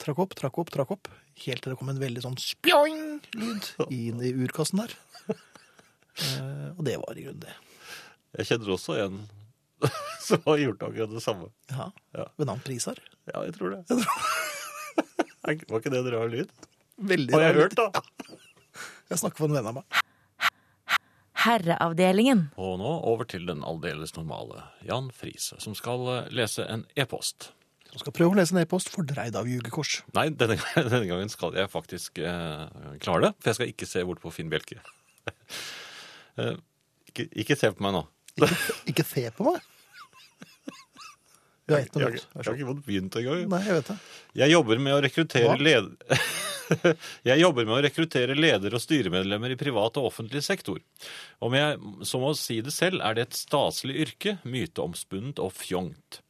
[0.00, 1.10] Trakk opp, trakk opp, trakk opp.
[1.44, 4.94] Helt til det kom en veldig sånn spjoing-lyd inn i urkassen der.
[6.78, 7.54] Og det var i grunnen det.
[8.38, 9.20] Jeg kjenner også en
[10.30, 11.50] som har gjort akkurat det samme.
[11.72, 11.90] Ja.
[12.16, 12.26] Ja.
[12.38, 13.00] Ved navn Prisar.
[13.30, 14.00] Ja, jeg tror det.
[15.40, 16.50] Var ikke det en rar lyd?
[17.00, 18.04] Veldig Har jeg rar hørt, da?
[19.10, 20.00] Jeg snakker for en venn av meg.
[21.40, 22.42] Herreavdelingen.
[22.60, 27.50] Og nå over til den aldeles normale Jan Friise, som skal eh, lese en e-post.
[27.90, 30.02] Som skal prøve å lese en e-post fordreid av jugekors.
[30.16, 32.66] Nei, denne, denne gangen skal jeg faktisk eh,
[33.00, 34.80] klare det, for jeg skal ikke se bort på Finn Bjelke.
[36.38, 36.54] Eh,
[37.10, 38.00] ikke, ikke se på meg nå.
[38.38, 39.64] Ikke, ikke se på meg!
[41.70, 42.20] Har ett Jeg, minutt.
[42.20, 43.48] ikke- jeg har ikke fått begynt engang.
[43.48, 43.98] Nei, jeg vet det.
[44.42, 45.58] Jeg jobber med å rekruttere Hva?
[45.60, 45.90] led...
[47.26, 50.78] Jeg jobber med å rekruttere leder- og styremedlemmer i privat og offentlig sektor.
[51.42, 56.20] Om jeg så må si det selv, er det et staselig yrke, myteomspunnet og fjongt.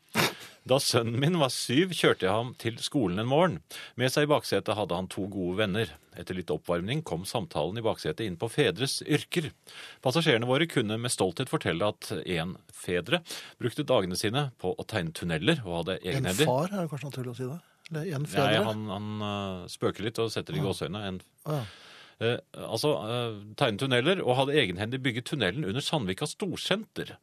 [0.69, 3.57] Da sønnen min var syv, kjørte jeg ham til skolen en morgen.
[3.97, 5.95] Med seg i baksetet hadde han to gode venner.
[6.21, 9.51] Etter litt oppvarming kom samtalen i baksetet inn på fedres yrker.
[10.05, 13.23] Passasjerene våre kunne med stolthet fortelle at en fedre
[13.63, 17.33] brukte dagene sine på å tegne tunneler og hadde En far, er det kanskje naturlig
[17.33, 17.61] å si det?
[17.91, 18.65] Eller en Nei, fedre?
[18.69, 21.07] han, han øh, spøker litt og setter i gåseøynene.
[21.09, 21.63] En, ja.
[22.21, 27.17] Eh, altså, uh, tegne tunneler, og hadde egenhendig bygget tunnelen under Sandvika Storsenter.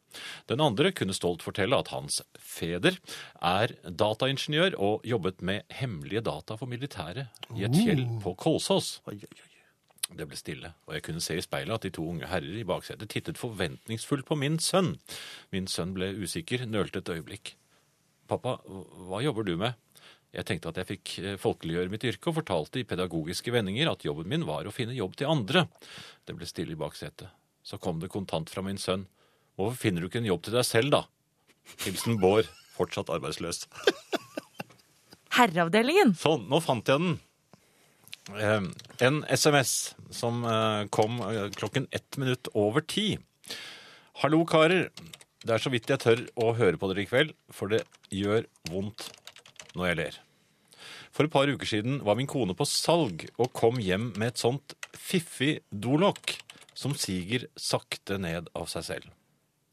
[0.49, 2.99] Den andre kunne stolt fortelle at hans feder
[3.41, 8.97] er dataingeniør og jobbet med hemmelige data for militæret i et fjell på Kolsås.
[10.07, 12.67] Det ble stille, og jeg kunne se i speilet at de to unge herrer i
[12.67, 14.95] baksetet tittet forventningsfullt på min sønn.
[15.51, 17.57] Min sønn ble usikker, nølte et øyeblikk.
[18.27, 18.55] Pappa,
[19.07, 19.75] hva jobber du med?
[20.37, 24.05] Jeg tenkte at jeg fikk eh, folkeliggjøre mitt yrke, og fortalte i pedagogiske vendinger at
[24.05, 25.65] jobben min var å finne jobb til andre.
[26.29, 27.31] Det ble stille i baksetet.
[27.65, 29.07] Så kom det kontant fra min sønn.
[29.57, 31.01] Hvorfor finner du ikke en jobb til deg selv, da?
[31.83, 32.47] Hilsen Bård,
[32.77, 33.65] fortsatt arbeidsløs.
[35.37, 36.13] Herreavdelingen.
[36.17, 37.17] Sånn, nå fant jeg den.
[38.37, 38.69] Eh,
[39.09, 39.73] En SMS
[40.13, 41.17] som eh, kom
[41.57, 43.15] klokken ett minutt over ti.
[44.21, 44.91] Hallo, karer.
[45.43, 48.45] Det er så vidt jeg tør å høre på dere i kveld, for det gjør
[48.71, 49.09] vondt
[49.77, 50.17] når jeg ler.
[51.17, 54.41] For et par uker siden var min kone på salg og kom hjem med et
[54.43, 56.35] sånt fiffig dolokk
[56.77, 59.07] som siger sakte ned av seg selv.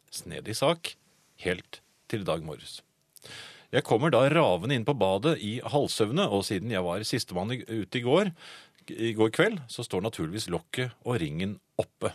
[0.09, 0.95] Snedig sak,
[1.45, 2.79] helt til i dag morges.
[3.75, 8.01] Jeg kommer da ravende inn på badet i halvsøvne, og siden jeg var sistemann ute
[8.01, 8.33] i går,
[8.89, 12.15] i går kveld, så står naturligvis lokket og ringen oppe.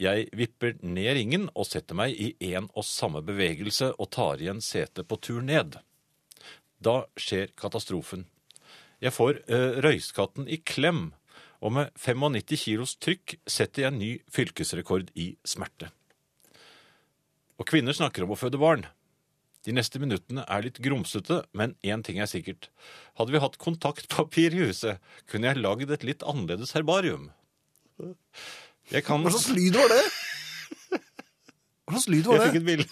[0.00, 4.64] Jeg vipper ned ringen og setter meg i en og samme bevegelse og tar igjen
[4.64, 5.76] setet på tur ned.
[6.80, 8.24] Da skjer katastrofen.
[9.00, 11.10] Jeg får eh, røyskatten i klem,
[11.60, 15.90] og med 95 kilos trykk setter jeg ny fylkesrekord i smerte.
[17.60, 18.86] Og kvinner snakker om å føde barn.
[19.68, 22.70] De neste minuttene er litt grumsete, men én ting er sikkert.
[23.20, 27.28] Hadde vi hatt kontaktpapir i huset, kunne jeg lagd et litt annerledes herbarium.
[28.88, 30.00] Jeg kan Hva slags lyd var det?
[31.84, 32.46] Hva slags lyd var det?
[32.46, 32.88] Jeg fikk et bilde.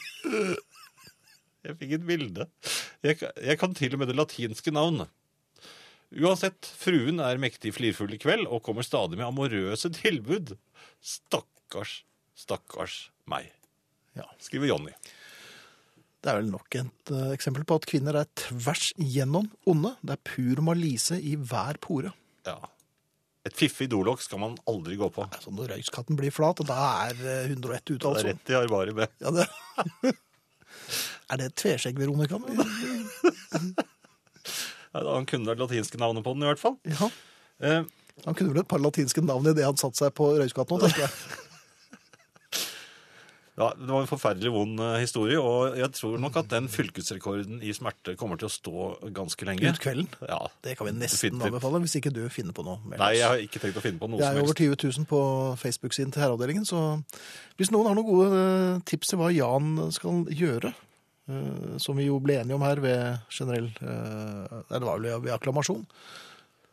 [1.66, 2.46] Jeg fikk et bilde.
[3.04, 5.10] Jeg, jeg kan til og med det latinske navnet.
[6.08, 10.54] Uansett, fruen er mektig flirfull i kveld og kommer stadig med amorøse tilbud.
[11.04, 12.02] Stakkars,
[12.38, 13.50] stakkars meg,
[14.16, 14.24] Ja.
[14.40, 14.94] skriver Jonny.
[16.18, 19.92] Det er vel nok et uh, eksempel på at kvinner er tvers igjennom onde.
[20.02, 22.10] Det er pur malise i hver pore.
[22.48, 22.56] Ja.
[23.46, 25.28] Et fiffig dolokk skal man aldri gå på.
[25.44, 28.10] Sånn når røyskatten blir flat, og da er eh, 101 ute, altså.
[28.10, 28.32] Det er altså.
[28.32, 29.14] rett i arbariet.
[29.22, 30.16] Ja, det...
[31.30, 32.38] er det et tveskjegg, Veronica?
[34.94, 36.78] Ja, Han kunne det latinske navnet på den, i hvert fall.
[36.88, 37.10] Ja.
[37.60, 37.82] Eh,
[38.24, 40.80] Han kunne vel et par latinske navn i det han satt seg på Røyskatt nå,
[40.86, 41.12] tenker jeg.
[43.58, 47.56] Ja, Det var en forferdelig vond eh, historie, og jeg tror nok at den fylkesrekorden
[47.66, 48.84] i smerte kommer til å stå
[49.16, 49.72] ganske lenge.
[49.74, 50.06] Ut kvelden.
[50.30, 50.38] Ja.
[50.62, 52.78] Det kan vi nesten anbefale, hvis ikke du finner på noe.
[52.86, 53.00] mer.
[53.02, 54.78] Nei, jeg har ikke tenkt å finne på noe Det er Jeg er over 20
[55.02, 55.22] 000 på
[55.58, 56.84] Facebook-siden til herreavdelingen, så
[57.58, 60.70] hvis noen har noen gode eh, tips til hva Jan skal gjøre,
[61.82, 65.82] som vi jo ble enige om her ved generell eh, det var vel ved akklamasjon,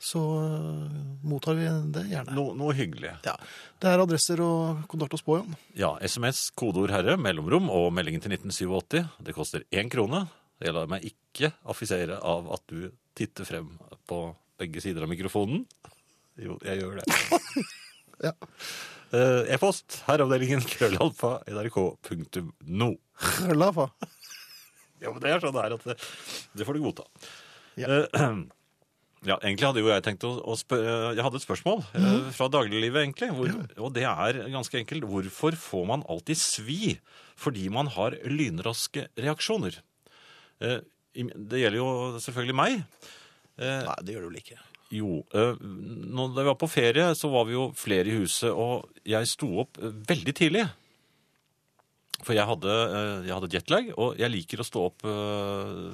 [0.06, 0.96] så eh,
[1.28, 2.36] mottar vi det gjerne.
[2.38, 3.14] No, noe hyggelig.
[3.26, 3.36] Ja.
[3.82, 5.56] Det er adresser og kontakt oss på, Jan.
[5.80, 9.02] Ja, SMS, kodeord herre, mellomrom og meldingen til 1987.
[9.28, 10.26] Det koster én krone.
[10.64, 13.74] Jeg lar meg ikke affisere av at du titter frem
[14.08, 14.20] på
[14.60, 15.66] begge sider av mikrofonen.
[16.40, 17.08] Jo, jeg gjør det.
[18.24, 18.32] Ja.
[19.12, 22.88] Eh, E-post herreavdelingen krøllalfa nrk.no.
[23.52, 23.90] Lava.
[25.04, 25.96] Ja, men det er sånn det er at det,
[26.56, 27.06] det får du godta.
[27.80, 27.90] Ja.
[27.90, 28.30] Eh,
[29.30, 32.48] ja, egentlig hadde jo jeg tenkt å, å spørre Jeg hadde et spørsmål eh, fra
[32.54, 33.32] dagliglivet, egentlig.
[33.36, 33.52] Hvor,
[33.88, 35.08] Og det er ganske enkelt.
[35.12, 36.96] Hvorfor får man alltid svi
[37.36, 39.82] fordi man har lynraske reaksjoner?
[40.64, 40.80] Eh,
[41.16, 41.90] det gjelder jo
[42.24, 42.80] selvfølgelig meg.
[43.60, 44.58] Eh, Nei, det gjør du vel ikke.
[44.96, 45.60] jo, eh,
[46.16, 49.48] når vi var på ferie, så var vi jo flere i huset, og jeg sto
[49.64, 50.66] opp eh, veldig tidlig.
[52.24, 55.92] For jeg hadde, eh, jeg hadde jetlag, og jeg liker å stå opp uh,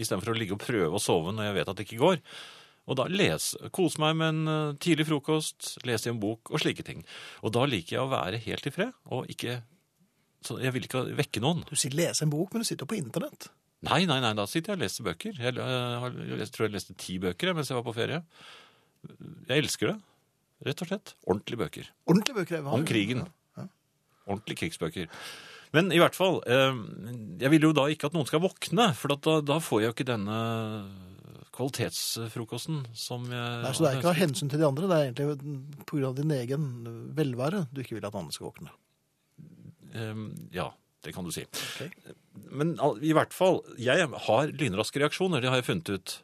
[0.00, 2.22] istedenfor å ligge og prøve å sove når jeg vet at det ikke går.
[2.90, 3.70] Og da lese.
[3.76, 7.04] kose meg med en eh, tidlig frokost, lese i en bok og slike ting.
[7.44, 9.60] Og da liker jeg å være helt i fred, og ikke
[10.40, 11.66] så Jeg vil ikke vekke noen.
[11.68, 13.50] Du sier lese en bok, men du sitter jo på internett.
[13.84, 15.36] Nei, nei, nei, da sitter jeg og leser bøker.
[15.36, 18.22] Jeg, jeg, jeg tror jeg leste ti bøker mens jeg var på ferie.
[19.50, 19.98] Jeg elsker det,
[20.70, 21.12] rett og slett.
[21.28, 21.92] Ordentlige bøker.
[22.08, 22.72] Ordentlige bøker.
[22.72, 23.26] Om krigen.
[24.24, 25.12] Ordentlige krigsbøker.
[25.76, 26.78] Men i hvert fall, eh,
[27.42, 29.90] jeg vil jo da ikke at noen skal våkne, for at da, da får jeg
[29.90, 30.38] jo ikke denne
[31.54, 35.08] kvalitetsfrokosten som jeg Nei, så det er ikke av hensyn til de andre, det er
[35.10, 36.66] egentlig av din egen
[37.16, 38.72] velvære du ikke vil at andre skal våkne.
[39.94, 40.24] Eh,
[40.56, 40.70] Ja,
[41.04, 41.46] det kan du si.
[41.46, 41.90] Okay.
[42.50, 46.16] Men i hvert fall, jeg har lynraske reaksjoner, det har jeg funnet ut.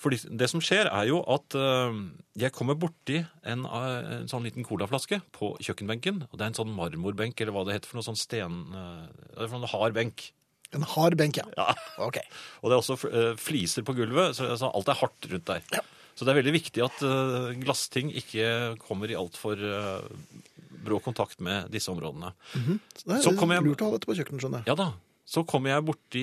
[0.00, 1.98] Fordi det som skjer er jo at øh,
[2.40, 6.58] jeg kommer borti en, øh, en sånn liten colaflaske på kjøkkenbenken, og det er en
[6.60, 8.58] sånn marmorbenk, eller hva det heter for noe sånn sten...
[8.72, 10.30] det er for noe hard benk.
[10.76, 11.44] En hard benk, ja.
[11.56, 11.68] Ja.
[12.04, 12.18] Ok.
[12.62, 12.98] Og det er også
[13.40, 15.62] fliser på gulvet, så alt er hardt rundt der.
[15.76, 15.84] Ja.
[16.18, 17.02] Så det er veldig viktig at
[17.62, 19.60] glassting ikke kommer i altfor
[20.84, 22.32] brå kontakt med disse områdene.
[22.96, 24.72] Så det er kommer jeg- lurt å ha dette på kjøkkenet, skjønner jeg.
[24.72, 24.88] Ja da.
[25.28, 26.22] Så kommer jeg borti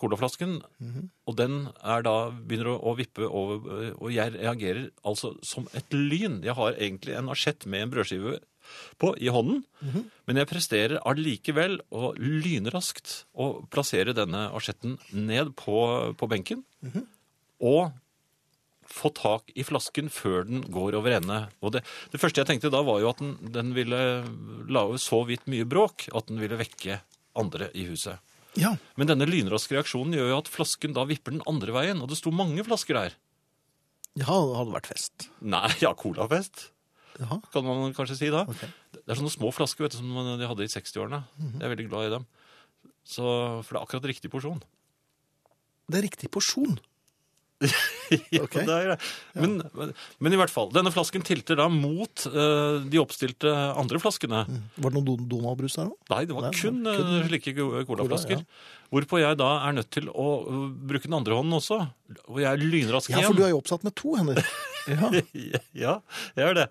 [0.00, 1.08] colaflasken, mm -hmm.
[1.26, 5.68] og den er da, begynner å, å vippe over, eh, og jeg reagerer altså som
[5.74, 6.42] et lyn.
[6.42, 8.38] Jeg har egentlig en asjett med en brødskive
[8.98, 9.64] på i hånden,
[10.26, 16.64] men jeg presterer allikevel å lynraskt å plassere denne asjetten ned på, på benken,
[17.60, 17.92] og
[18.86, 21.48] få tak i flasken før den går over ende.
[21.60, 24.00] Og det, det første jeg tenkte da var jo at den, den ville
[24.70, 27.00] lage så vidt mye bråk at den ville vekke
[27.36, 28.22] andre i huset.
[28.60, 28.72] Ja.
[28.96, 32.18] Men denne lynraske reaksjonen gjør jo at flasken da vipper den andre veien, og det
[32.20, 33.16] sto mange flasker der.
[34.16, 35.28] ja, det hadde vært fest.
[35.44, 36.70] Nei, ja, colafest,
[37.20, 37.40] Jaha.
[37.52, 38.46] kan man kanskje si da.
[38.48, 38.70] Okay.
[38.96, 41.22] Det er sånne små flasker vet du, som de hadde i 60-årene.
[41.58, 42.26] Jeg er veldig glad i dem.
[43.06, 43.22] Så,
[43.62, 44.62] for det er akkurat riktig porsjon.
[45.86, 46.78] Det er riktig porsjon.
[48.30, 48.62] Ja, okay.
[48.68, 49.04] det er, greit.
[49.40, 49.92] men, men,
[50.22, 54.42] men i hvert fall, denne flasken tilter da mot uh, de oppstilte andre flaskene.
[54.76, 55.96] Var det noe Don- Donald-brus der òg?
[56.12, 58.42] Nei, det var Nei, kun, kun- eh, slike go- colaflasker.
[58.44, 60.26] Cola, Hvorpå jeg da er nødt til å
[60.86, 61.80] bruke den andre hånden også.
[62.28, 64.42] Og jeg er lynrask Ja, for du er jo oppsatt med to hender.
[64.86, 65.08] Ja.
[65.74, 65.92] ja,
[66.38, 66.64] jeg er det.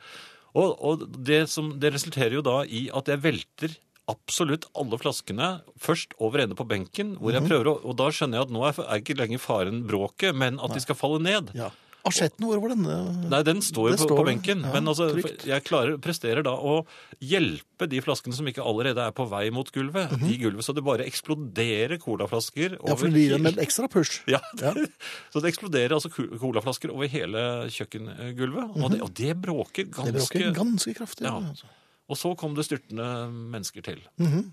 [0.56, 3.74] Og, og det, som, det resulterer jo da i at jeg velter
[4.08, 7.39] absolutt alle flaskene først over ende på benken, hvor Mhm.
[7.41, 10.60] jeg prøver å, og da skjønner jeg at nå er, ikke lenger faren bråket, men
[10.60, 11.52] at de skal falle ned.
[11.56, 11.72] Ja.
[12.06, 13.30] Asjetten, hvor var denne?
[13.32, 14.62] Nei, den står jo på, på benken.
[14.62, 15.08] Ja, men altså,
[15.44, 16.86] jeg klarer, presterer da å
[17.20, 20.84] hjelpe de flaskene som ikke allerede er på vei mot gulvet, i gulvet, så det
[20.86, 22.88] bare eksploderer colaflasker Mhm.
[22.88, 24.22] Ja, for det gir dem en ekstra push.
[24.28, 24.74] Ja, Ja.
[25.34, 30.22] så det eksploderer altså colaflasker over hele kjøkkengulvet, og, det, og det bråker ganske Det
[30.22, 31.26] bråker ganske kraftig.
[31.26, 31.39] Ja.
[31.41, 31.65] altså.
[32.10, 34.02] Og så kom det styrtende mennesker til.
[34.22, 34.52] Mhm.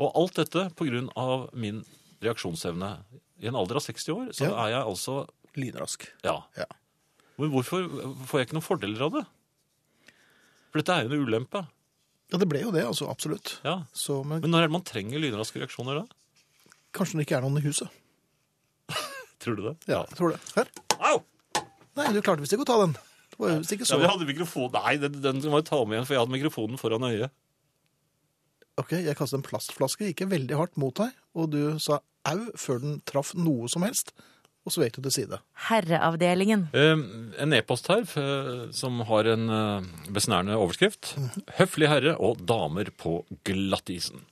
[0.00, 0.70] Og alt dette
[1.16, 1.84] av min
[2.24, 2.90] reaksjonsevne.
[3.40, 4.64] I en alder av 60 år så Ja.
[4.64, 6.06] er jeg altså Lynrask.
[6.24, 6.42] Ja.
[6.56, 6.64] Ja.
[7.38, 7.88] Men hvorfor
[8.26, 9.26] får jeg ikke noen fordeler av det?
[10.72, 11.66] For dette er jo en ulempe.
[12.32, 13.08] ja, det ble jo det, altså.
[13.10, 13.58] Absolutt.
[13.64, 13.84] Ja.
[13.94, 16.06] Så, men, Men når er det man trenger lynraske reaksjoner da?
[16.92, 17.88] kanskje det ikke er noen i huset.
[19.40, 19.76] Tror du det?
[19.86, 20.40] Ja, jeg tror det.
[20.56, 20.68] Her.
[21.00, 21.20] Au!
[21.96, 22.96] Nei, du klarte visst ikke å ta den.
[23.36, 23.96] Det var visst ikke så.
[23.96, 24.70] Ja, vi hadde mikrofon.
[24.76, 27.34] Nei, den, den må jeg ta med igjen, for jeg hadde mikrofonen foran øyet.
[28.80, 32.82] Ok, jeg kastet en plastflaske, ikke veldig hardt mot deg, og du sa au før
[32.82, 34.12] den traff noe som helst,
[34.66, 35.38] og så vek du til side.
[35.68, 36.66] Herreavdelingen.
[36.76, 37.04] Eh,
[37.40, 41.14] en e-post her eh, som har en eh, besnærende overskrift.
[41.56, 44.26] Høflig herre og damer på glattisen.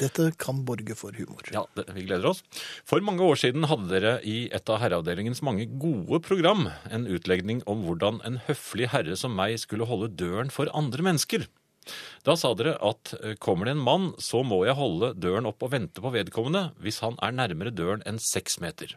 [0.00, 1.44] Dette kan borge for humor.
[1.52, 2.42] Ja, det, vi gleder oss.
[2.88, 7.64] For mange år siden hadde dere i et av herreavdelingens mange gode program en utlegning
[7.70, 11.48] om hvordan en høflig herre som meg skulle holde døren for andre mennesker.
[12.26, 15.64] Da sa dere at eh, kommer det en mann, så må jeg holde døren opp
[15.64, 18.96] og vente på vedkommende hvis han er nærmere døren enn seks meter.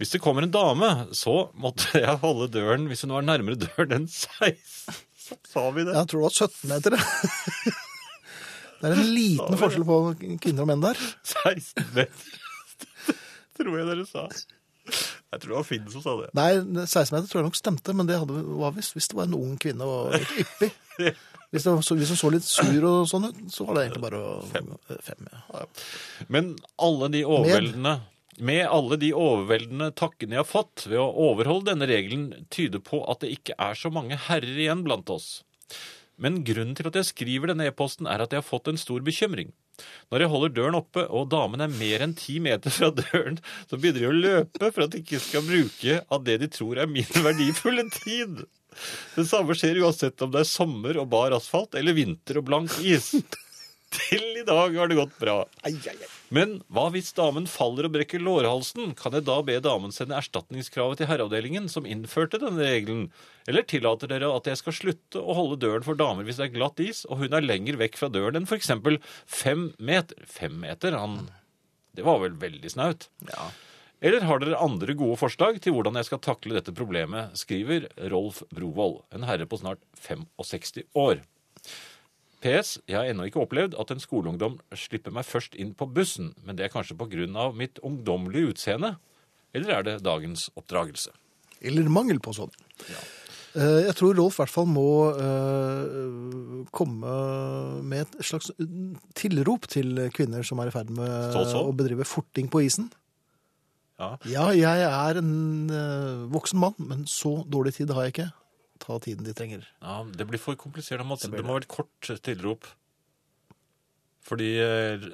[0.00, 4.00] Hvis det kommer en dame, så måtte jeg holde døren hvis hun var nærmere døren
[4.00, 4.98] enn 16.
[5.52, 5.94] Sa vi det?
[5.94, 6.98] Jeg tror det var 17 meter.
[8.80, 8.90] det.
[8.90, 9.98] Er en liten forskjell på
[10.42, 11.00] kvinner og menn der.
[11.28, 12.40] 16 meter.
[13.60, 14.26] Tror jeg dere sa.
[14.90, 16.30] Jeg tror det var Finn som sa det.
[16.34, 16.48] Nei,
[16.88, 19.36] 16 meter tror jeg nok stemte, men det hadde, var visst hvis det var en
[19.38, 20.70] ung kvinne og litt yppig.
[21.50, 24.02] Hvis, det så- hvis hun så litt sur og sånn ut, så var det egentlig
[24.04, 25.24] bare å, fem.
[25.26, 25.62] ja.
[26.30, 27.94] Men alle de overveldende
[28.38, 33.00] med alle de overveldende takkene jeg har fått ved å overholde denne regelen, tyder på
[33.10, 35.40] at det ikke er så mange herrer igjen blant oss.
[36.20, 39.00] Men grunnen til at jeg skriver denne e-posten, er at jeg har fått en stor
[39.04, 39.54] bekymring.
[40.12, 43.78] Når jeg holder døren oppe, og damen er mer enn ti meter fra døren, så
[43.80, 46.90] begynner de å løpe for at de ikke skal bruke av det de tror er
[46.90, 48.42] min verdifulle tid.
[49.16, 52.76] Det samme skjer uansett om det er sommer og bar asfalt, eller vinter og blank
[52.84, 53.14] is.
[53.90, 55.40] Til i dag har det gått bra.
[56.30, 58.92] Men hva hvis damen faller og brekker lårhalsen?
[58.98, 63.08] Kan jeg da be damen sende erstatningskravet til herreavdelingen som innførte denne regelen?
[63.50, 66.54] Eller tillater dere at jeg skal slutte å holde døren for damer hvis det er
[66.54, 70.22] glatt is, og hun er lenger vekk fra døren enn eksempel fem meter?
[70.30, 70.94] Fem meter?
[70.94, 71.24] Han
[71.96, 73.08] Det var vel veldig snaut?
[73.26, 73.50] Ja.
[74.00, 78.40] Eller har dere andre gode forslag til hvordan jeg skal takle dette problemet, skriver Rolf
[78.54, 81.20] Brovold, en herre på snart 65 år.
[82.40, 82.78] PS.
[82.88, 86.58] Jeg har ennå ikke opplevd at en skoleungdom slipper meg først inn på bussen, men
[86.58, 88.94] det er kanskje på grunn av mitt ungdommelige utseende?
[89.56, 91.12] Eller er det dagens oppdragelse?
[91.60, 92.52] Eller mangel på sånn.
[92.88, 93.00] Ja.
[93.50, 97.14] Jeg tror Rolf i hvert fall må uh, komme
[97.82, 98.52] med et slags
[99.18, 101.64] tilrop til kvinner som er i ferd med Så, så.
[101.66, 102.92] å bedrive forting på isen.
[104.00, 104.14] Ja.
[104.30, 105.32] Ja, jeg er en
[105.68, 108.28] uh, voksen mann, men så dårlig tid har jeg ikke.
[108.80, 109.66] Ta tiden de trenger.
[109.84, 111.02] ja det blir for komplisert.
[111.02, 112.66] Det det må være et kort tilrop.
[114.24, 115.04] Fordi eh,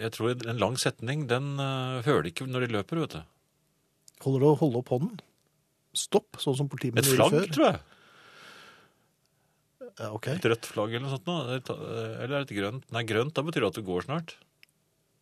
[0.00, 3.22] jeg tror en lang setning, den eh, hører de ikke når de løper, vet du.
[4.24, 5.20] Holder det å holde opp hånden?
[5.96, 7.16] Stopp, sånn som Et politimenn før?
[7.16, 7.54] gjorde før.
[7.56, 7.80] tror jeg.
[10.00, 10.26] Ja, ok.
[10.36, 11.26] Et rødt flagg eller noe sånt.
[11.26, 11.38] nå.
[12.20, 12.84] Eller er det et grønt?
[12.94, 14.36] Nei, grønt, da betyr det at du går snart.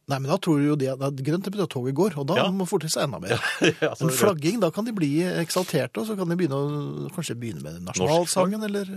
[0.09, 2.15] Nei, men da tror jo de at det er grønt det betyr at toget går,
[2.23, 2.47] og da Ja.
[2.55, 3.37] må forte seg enda mer.
[3.85, 5.11] ja, så Men flagging, da kan de bli
[5.43, 8.93] eksalterte, og så kan de begynne å, kanskje begynne med nasjonalsangen, eller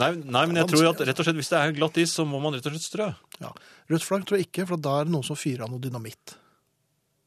[0.00, 2.24] Nei, nei, men jeg tror at rett og slett hvis det er glatt is, så
[2.26, 3.10] må man rett og slett strø.
[3.44, 3.50] ja.
[3.92, 6.32] Rødt flagg tror jeg ikke, for da er det noen som fyrer av noe dynamitt.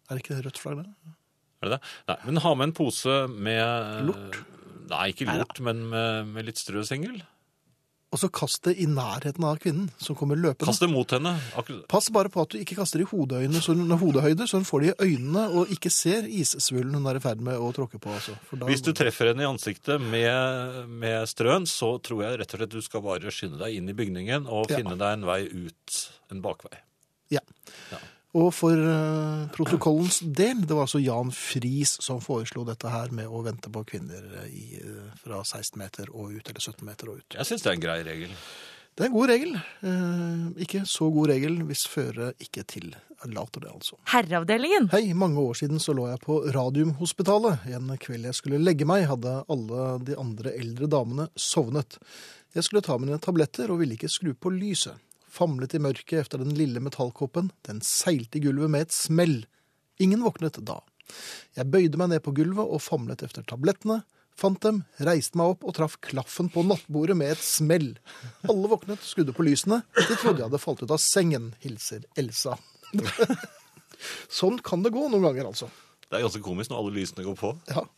[0.09, 1.13] Er det ikke rødt flagg, det?
[1.61, 1.79] Er det det?
[2.09, 4.39] Nei, men ha med en pose med Lort?
[4.89, 7.21] Nei, ikke lort, men med, med litt strøsengel.
[8.15, 10.69] Og så kast det i nærheten av kvinnen som kommer løpende.
[10.69, 11.33] Kast det mot henne.
[11.59, 11.83] Akkurat.
[11.91, 14.85] Pass bare på at du ikke kaster i hodeøyne, så hun, hodehøyde, så hun får
[14.85, 18.13] det i øynene og ikke ser issvullen hun er i ferd med å tråkke på.
[18.15, 18.37] Altså.
[18.55, 22.61] Da, Hvis du treffer henne i ansiktet med, med strøen, så tror jeg rett og
[22.63, 24.79] slett du skal bare skynde deg inn i bygningen og Ja.
[24.79, 25.99] finne deg en vei ut,
[26.31, 26.77] en bakvei.
[27.35, 27.43] Ja.
[27.91, 27.99] Ja.
[28.35, 33.31] Og for eh, protokollens del, det var altså Jan Friis som foreslo dette her med
[33.31, 37.21] å vente på kvinner i, eh, fra 16 meter og ut, eller 17 meter og
[37.21, 37.37] ut.
[37.37, 38.33] Jeg syns det er en grei regel.
[38.95, 39.55] Det er en god regel.
[39.83, 43.97] Eh, ikke så god regel hvis føret ikke tillater det, altså.
[44.11, 44.91] Herreavdelingen.
[44.91, 47.67] Hei, mange år siden så lå jeg på Radiumhospitalet.
[47.75, 51.99] En kveld jeg skulle legge meg, hadde alle de andre eldre damene sovnet.
[52.55, 54.99] Jeg skulle ta mine tabletter og ville ikke skru på lyset.
[55.35, 57.49] Famlet i mørket efter den lille metallkoppen.
[57.67, 59.41] Den seilte i gulvet med et smell.
[59.99, 60.79] Ingen våknet da.
[61.57, 64.01] Jeg bøyde meg ned på gulvet og famlet efter tablettene.
[64.35, 67.93] Fant dem, reiste meg opp og traff klaffen på nattbordet med et smell.
[68.47, 69.77] Alle våknet, skrudde på lysene.
[69.95, 71.53] De trodde jeg hadde falt ut av sengen.
[71.63, 72.57] Hilser Elsa.
[74.39, 75.69] sånn kan det gå noen ganger, altså.
[76.09, 77.53] Det er ganske komisk når alle lysene går på.
[77.71, 77.85] Ja,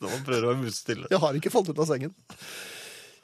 [0.00, 1.08] Når man prøver å være musestille.
[1.10, 2.12] jeg har ikke falt ut av sengen.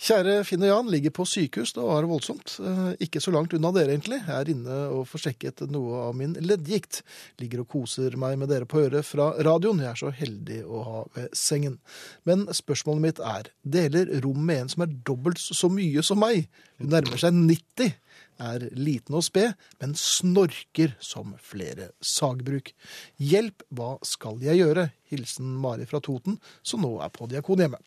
[0.03, 2.57] Kjære Finn og Jan ligger på sykehus og har det voldsomt.
[2.59, 4.19] Eh, Ikke så langt unna dere, egentlig.
[4.27, 7.05] Jeg er inne og får sjekket noe av min leddgikt.
[7.39, 9.79] Ligger og koser meg med dere på øret fra radioen.
[9.85, 11.79] Jeg er så heldig å ha ved sengen.
[12.27, 16.51] Men spørsmålet mitt er, deler rom med en som er dobbelt så mye som meg?
[16.83, 17.95] Hun nærmer seg 90,
[18.43, 22.75] er liten og sped, men snorker som flere sagbruk.
[23.23, 24.91] Hjelp, hva skal jeg gjøre?
[25.15, 27.79] Hilsen Mari fra Toten, som nå er på Diakonhjemmet.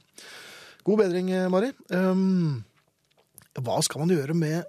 [0.85, 1.71] God bedring, eh, Mari.
[1.89, 2.63] Um,
[3.57, 4.67] hva skal man gjøre med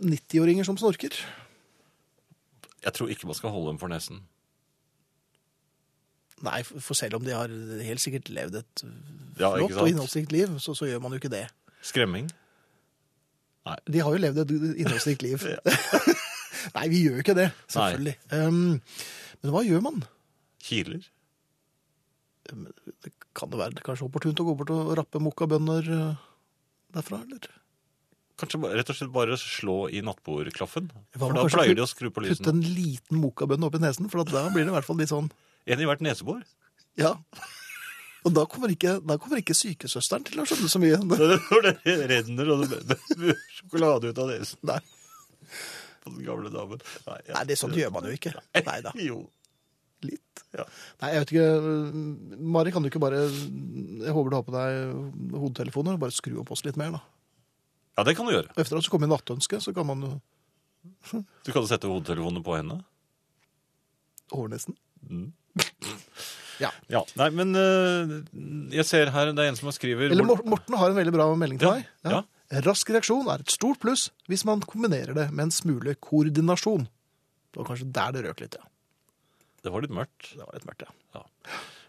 [0.00, 1.12] 90-åringer som snorker?
[2.84, 4.22] Jeg tror ikke man skal holde dem for nesen.
[6.46, 7.50] Nei, for selv om de har
[7.82, 8.84] helt sikkert levd et
[9.40, 11.48] Ja, flott og innholdsrikt liv, så, så gjør man jo ikke det.
[11.82, 12.30] Skremming.
[13.66, 13.76] Nei.
[13.90, 14.54] De har jo levd et
[14.84, 15.42] innholdsrikt liv.
[16.76, 18.16] Nei, vi gjør jo ikke det, selvfølgelig.
[18.32, 18.78] Um,
[19.42, 20.04] men hva gjør man?
[20.62, 21.02] Kiler.
[22.48, 26.20] Det kan det være kanskje opportunt å gå bort og rappe mokkabønner eh,
[26.96, 27.48] derfra, eller?
[28.38, 30.88] Kanskje rett og slett bare slå i nattbordklaffen.
[31.18, 34.22] For da pleier de å skru på Putte en liten mokkabønne opp i nesen, for
[34.22, 35.30] da blir det i hvert fall litt sånn
[35.68, 36.44] En i hvert nesebor.
[36.96, 37.16] Ja.
[38.26, 40.96] Og da kommer ikke, da kommer ikke sykesøsteren til å skjønne så mye.
[41.10, 44.78] Når det renner og det blir sjokolade ut av nesen Nei,
[46.04, 46.80] på den gamle damen.
[47.06, 48.32] Nei, jeg- Nei det sånn gjør man jo ikke.
[48.64, 48.94] Nei da.
[49.02, 49.20] Jo.
[50.06, 50.42] Litt.
[50.54, 50.64] Ja.
[51.02, 52.38] Nei, jeg vet ikke.
[52.54, 56.52] Mari, kan du ikke bare Jeg håper du har på deg hodetelefoner bare skru opp
[56.54, 57.00] oss litt mer, da.
[57.98, 58.52] ja, det kan du gjøre.
[58.56, 60.12] Efter at så kommer nattønsket, så kan man jo
[61.44, 62.78] Du kan sette hodetelefonene på henne.
[64.34, 64.76] Hårnesen.
[65.08, 65.32] Mm.
[66.58, 66.72] Ja.
[66.90, 68.16] Ja, nei, men uh,
[68.74, 71.28] jeg ser her, det er en som skriver Eller Mor- Morten har en veldig bra
[71.38, 72.16] melding til Ja,
[72.50, 72.64] deg.
[72.66, 76.88] Rask reaksjon er et stort pluss hvis man kombinerer det med en smule koordinasjon.
[77.54, 78.66] Det var kanskje der det røk litt, ja.
[79.64, 80.30] Det var litt mørkt.
[80.38, 81.24] Det var litt mørkt, ja.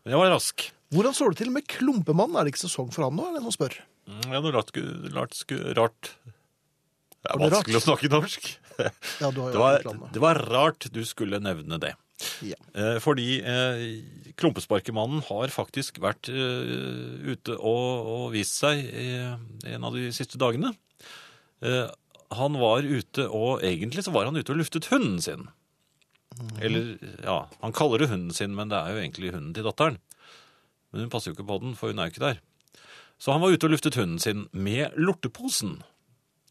[0.04, 0.66] Men jeg var rask.
[0.96, 2.34] Hvordan står det til med Klumpemann?
[2.40, 3.76] Er det ikke sesong for han nå, er det noen som spør?
[4.10, 4.72] Mm, Ja, noe rart,
[5.14, 5.42] rart,
[5.78, 6.12] rart.
[7.20, 8.50] Det er det vanskelig å snakke norsk.
[9.20, 11.90] Ja, du har jo Det var, i det var rart du skulle nevne det.
[12.48, 12.56] Ja.
[12.80, 13.82] Eh, fordi eh,
[14.40, 19.36] Klumpesparkemannen har faktisk vært eh, ute og, og vist seg eh,
[19.76, 20.72] en av de siste dagene.
[21.60, 21.92] Eh,
[22.40, 25.48] han var ute og Egentlig så var han ute og luftet hunden sin.
[26.62, 30.00] Eller, ja, han kaller det hunden sin, men det er jo egentlig hunden til datteren.
[30.90, 32.42] Men hun passer jo ikke på den, for hun er jo ikke der.
[33.20, 35.80] Så han var ute og luftet hunden sin med lorteposen.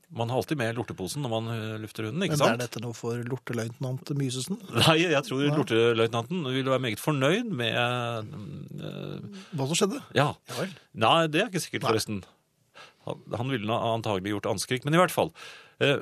[0.08, 2.54] Man har alltid med lorteposen når man eh, lufter hunden, ikke sant?
[2.54, 4.56] Men er dette noe for lorteløytnant Mysesen?
[4.86, 10.00] Nei, jeg tror lorteløytnanten ville være meget fornøyd med uh, Hva som skjedde?
[10.16, 10.30] Ja.
[10.56, 10.68] Ja.
[11.04, 11.92] Nei, det er ikke sikkert, Nei.
[11.92, 12.22] forresten.
[13.08, 15.32] Han, han ville antagelig gjort anskrik, men i hvert fall.
[15.78, 16.00] Eh,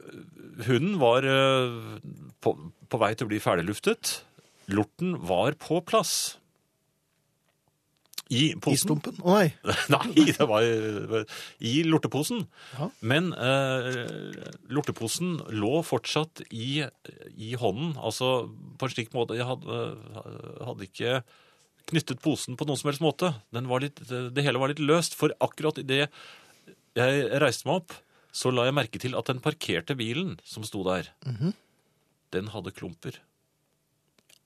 [0.67, 2.01] hunden var eh,
[2.41, 2.57] på,
[2.89, 4.21] på vei til å bli ferdigluftet.
[4.73, 6.37] Lorten var på plass.
[8.33, 9.21] I I stumpen?
[9.23, 9.51] Å nei.
[9.95, 12.41] Nei, det var i lorteposen.
[12.75, 12.89] Ja.
[13.07, 14.01] Men eh,
[14.73, 16.81] lorteposen lå fortsatt i,
[17.37, 18.49] i hånden, altså
[18.81, 19.79] på en slik måte Jeg hadde,
[20.67, 21.21] hadde ikke
[21.87, 23.31] knyttet posen på noen som helst måte.
[23.55, 26.09] Den var litt, det hele var litt løst, for akkurat idet
[26.97, 27.95] jeg reiste meg opp,
[28.37, 31.09] så la jeg merke til at den parkerte bilen som sto der,
[32.37, 33.17] den hadde klumper.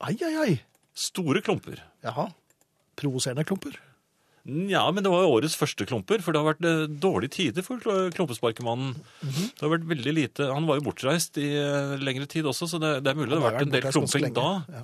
[0.01, 0.51] Ai, ai, ai.
[0.97, 1.81] Store klumper.
[2.05, 2.29] Jaha.
[2.99, 3.75] Provoserende klumper.
[4.43, 7.65] Ja, men det var jo årets første klumper, for det har vært eh, dårlige tider
[7.65, 7.83] for
[8.15, 8.95] klumpesparkemannen.
[8.95, 9.51] Mm -hmm.
[9.53, 12.79] Det har vært veldig lite Han var jo bortreist i eh, lengre tid også, så
[12.79, 14.63] det, det er mulig det har vært en del klumping da.
[14.69, 14.83] Ja.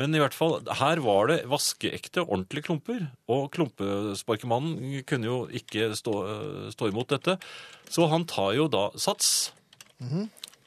[0.00, 3.04] Men i hvert fall, her var det vaskeekte, ordentlige klumper.
[3.30, 7.36] Og klumpesparkemannen kunne jo ikke stå, eh, stå imot dette.
[7.86, 9.52] Så han tar jo da sats.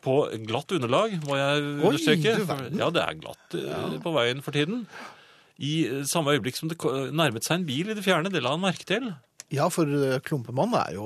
[0.08, 2.38] På glatt underlag, må jeg understreke.
[2.80, 3.84] Ja, det er glatt ja.
[4.04, 4.86] på veien for tiden.
[5.58, 6.80] I eh, samme øyeblikk som det
[7.12, 9.12] nærmet seg en bil i det fjerne, det la han merke til.
[9.54, 9.88] Ja, for
[10.28, 11.06] Klumpemannen er jo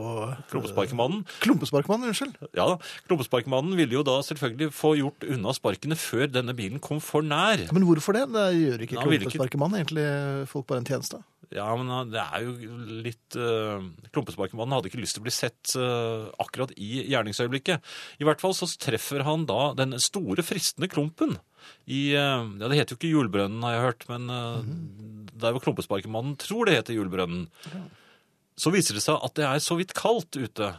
[0.50, 1.26] Klumpesparkmannen.
[1.44, 2.38] Klumpesparkmannen, unnskyld.
[2.58, 2.68] Ja,
[3.08, 7.68] Klumpesparkmannen ville jo da selvfølgelig få gjort unna sparkene før denne bilen kom for nær.
[7.76, 8.26] Men hvorfor det?
[8.34, 10.08] Det gjør ikke Ja, ikke- egentlig
[10.50, 11.22] folk bare en tjeneste.
[11.52, 12.54] Ja, men det er jo
[13.04, 13.84] litt uh,
[14.16, 17.84] Klumpesparkmannen hadde ikke lyst til å bli sett uh, akkurat i gjerningsøyeblikket.
[18.24, 21.36] I hvert fall så treffer han da den store, fristende klumpen
[21.92, 24.64] i uh, Ja, det heter jo ikke Julbrønnen, har jeg hørt, men uh,
[25.44, 27.50] der hvor Klumpesparkmannen tror det heter Hjulbrønnen,
[28.60, 30.72] så viser det seg at det er så vidt kaldt ute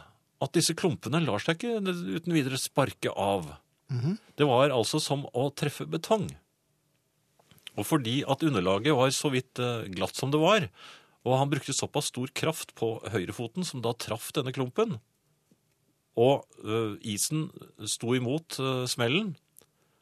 [0.43, 1.79] at disse klumpene lar seg ikke
[2.19, 3.55] uten videre sparke av.
[4.35, 6.27] Det var altså som å treffe betong.
[7.77, 10.67] Og fordi at underlaget var så vidt eh, glatt som det var,
[11.23, 14.97] Og han brukte såpass stor kraft på høyrefoten som da traff denne klumpen.
[16.19, 17.47] Og ø, isen
[17.87, 19.35] sto imot ø, smellen.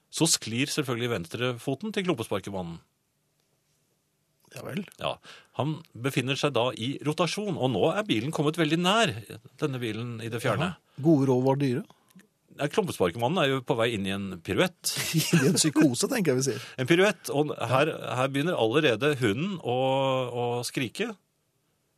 [0.09, 2.81] Så sklir selvfølgelig venstrefoten til klumpesparkemannen.
[4.55, 4.83] Ja vel.
[4.99, 5.15] Ja,
[5.59, 9.13] Han befinner seg da i rotasjon, og nå er bilen kommet veldig nær
[9.61, 10.73] denne bilen i det fjerne.
[11.01, 11.83] Gode råd var dyre.
[12.71, 14.91] Klumpesparkmannen er jo på vei inn i en piruett.
[15.17, 16.65] I en psykose, tenker jeg vi sier.
[16.81, 19.77] En piruett, og her, her begynner allerede hunden å,
[20.29, 21.13] å skrike.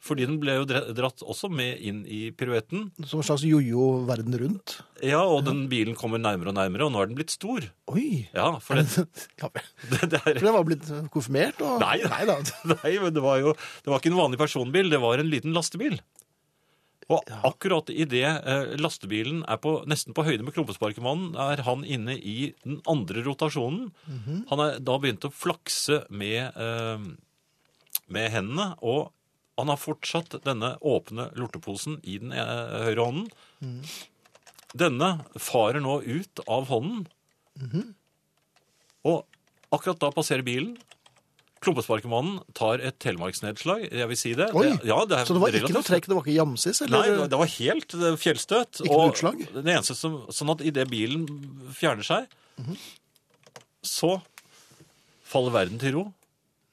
[0.04, 2.90] Fordi den ble jo dratt også med inn i piruetten.
[3.08, 4.76] Som en slags jojo verden rundt.
[5.00, 7.70] Ja, og den bilen kommer nærmere og nærmere, og nå er den blitt stor.
[7.94, 8.26] Oi!
[8.36, 9.06] Ja, for det,
[9.42, 9.48] Ja,
[9.94, 11.64] det, det er For den var blitt konfirmert?
[11.64, 11.80] Og...
[11.84, 12.02] Nei.
[12.04, 12.36] Nei da.
[12.74, 15.56] Nei, men det var jo det var ikke en vanlig personbil, det var en liten
[15.56, 15.98] lastebil.
[17.12, 22.16] Og akkurat idet eh, lastebilen er på, nesten på høyde med klumpesparkemannen, er han inne
[22.20, 23.90] i den andre rotasjonen.
[24.52, 27.12] Han er da begynt å flakse med, eh,
[28.08, 29.12] med hendene, og
[29.58, 33.84] han har fortsatt denne åpne lorteposen i den eh, høyre hånden.
[34.74, 37.06] Denne farer nå ut av hånden,
[39.06, 39.26] og
[39.76, 40.74] akkurat da passerer bilen.
[41.64, 44.50] Klumpesparkemannen tar et telemarksnedslag, jeg vil si det.
[44.58, 44.66] Oi!
[44.74, 46.82] det ja, det er Så det var ikke noe trekk, det var ikke jamsis?
[46.84, 47.22] Nei, Eller?
[47.22, 48.82] det- det var helt eh, fjellstøt.
[48.84, 49.38] Ikke noe utslag?
[49.54, 51.24] Det eneste som, sånn at idet bilen
[51.72, 52.28] fjerner seg,
[52.60, 52.76] Mhm.
[53.82, 54.22] så
[55.24, 56.14] faller verden til ro.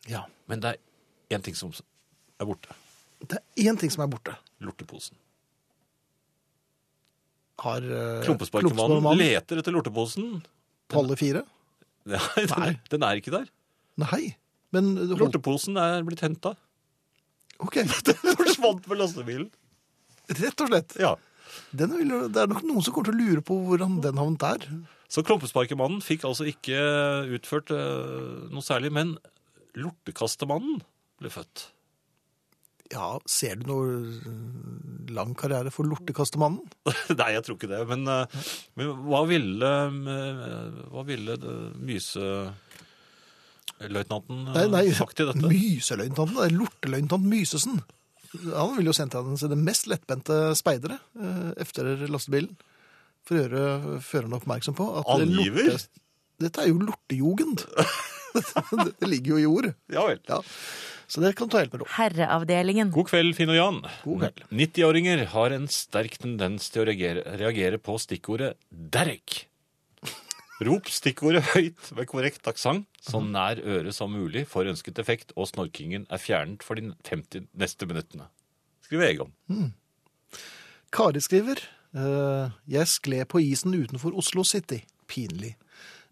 [0.08, 0.24] Ja.
[0.48, 0.74] Men det
[1.30, 1.70] er én ting som
[2.40, 2.76] er borte.
[3.20, 4.34] Det er én ting som er borte.
[4.64, 5.16] Lorteposen.
[7.60, 10.38] Har uh, Klumpesparkemannen leter etter lorteposen.
[10.88, 11.44] på alle fire?
[12.10, 12.70] Nei, den, Nei.
[12.92, 13.48] den er ikke der.
[14.00, 14.22] Nei.
[14.74, 15.18] Men hold...
[15.20, 16.54] Lorteposen er blitt henta.
[17.60, 19.50] Ok, Den forsvant med lastebilen.
[20.30, 20.96] rett og slett.
[21.00, 21.16] Ja.
[21.76, 24.40] Den vil, det er nok noen som kommer til å lure på hvordan den havnet
[24.40, 24.64] der.
[25.10, 26.78] Så klumpesparkemannen fikk altså ikke
[27.34, 29.16] utført uh, noe særlig, men
[29.76, 30.80] lortekastemannen
[31.20, 31.66] ble født.
[32.90, 36.64] Ja, ser du noe øh, lang karriere for lortekastemannen?
[37.20, 37.84] Nei, jeg tror ikke det.
[37.90, 38.48] Men, eh,
[38.80, 41.38] men hva ville eh, Hva ville
[41.78, 42.26] Myse...
[43.80, 45.40] Løytnanten Nei, nei, eh, sagt til dette?
[45.48, 47.78] Myseløytnanten, det er lorteløytnant Mysesen.
[48.52, 50.98] Han ville jo sendt henne til det mest lettbente speidere
[51.56, 52.52] etter efter lastebilen.
[53.24, 55.72] For å gjøre føreren oppmerksom på at Angiver?
[55.72, 56.04] lorte-
[56.40, 57.64] Dette er jo lortejugend.
[59.00, 59.70] det ligger jo i ord.
[59.92, 60.20] Ja vel.
[60.28, 60.40] Ja.
[61.10, 61.86] Så det kan ta hjelp med ro.
[61.96, 62.90] Herreavdelingen.
[62.94, 63.78] God kveld, Finn og Jan.
[64.04, 64.42] God kveld.
[64.54, 69.46] 90-åringer har en sterk tendens til å reagere, reagere på stikkordet 'derek'.
[70.68, 75.48] Rop stikkordet høyt med korrekt aksent, så nær øret som mulig for ønsket effekt, og
[75.48, 78.28] snorkingen er fjernet for de 50 neste minuttene.
[78.84, 79.34] Skriver Egon.
[80.92, 81.64] Kari skriver
[81.96, 84.84] uh, Jeg skled på isen utenfor Oslo City.
[85.08, 85.56] Pinlig.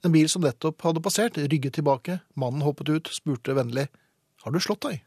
[0.03, 2.19] En bil som nettopp hadde passert, rygget tilbake.
[2.35, 3.87] Mannen hoppet ut, spurte vennlig
[4.45, 5.03] Har du slått deg?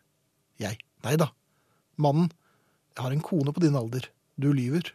[0.62, 0.80] Jeg.
[1.06, 1.32] Nei da.
[2.02, 2.32] Mannen.
[2.96, 4.10] Jeg har en kone på din alder.
[4.36, 4.92] Du lyver.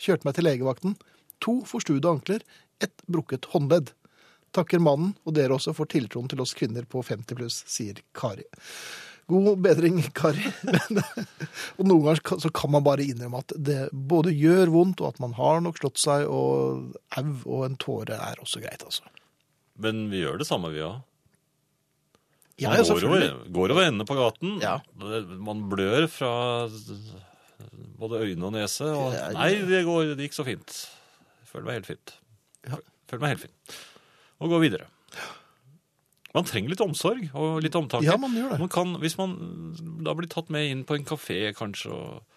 [0.00, 0.96] Kjørte meg til legevakten.
[1.44, 2.44] To forstuede ankler,
[2.80, 3.92] ett brukket håndledd.
[4.56, 8.46] Takker mannen og dere også for tiltroen til oss kvinner på 50 pluss, sier Kari.
[9.26, 10.44] God bedring, Kari.
[11.76, 15.18] Og noen ganger så kan man bare innrømme at det både gjør vondt, og at
[15.24, 19.02] man har nok slått seg, og au og en tåre er også greit, altså.
[19.82, 21.02] Men vi gjør det samme, vi òg.
[22.56, 24.54] Ja, Man går, over, går over ende på gaten.
[24.62, 24.78] Ja.
[25.44, 26.30] Man blør fra
[28.00, 28.88] både øyne og nese.
[28.96, 30.76] Og, nei, det, går, det gikk så fint.
[31.42, 32.14] Jeg føler meg helt fint.
[33.10, 33.76] Føler meg helt fin.
[34.40, 34.88] Og går videre.
[36.36, 38.04] Man trenger litt omsorg og litt omtanke.
[38.04, 38.58] Ja, man gjør det.
[38.60, 39.36] Man kan, hvis man
[40.04, 42.35] da blir tatt med inn på en kafé, kanskje, og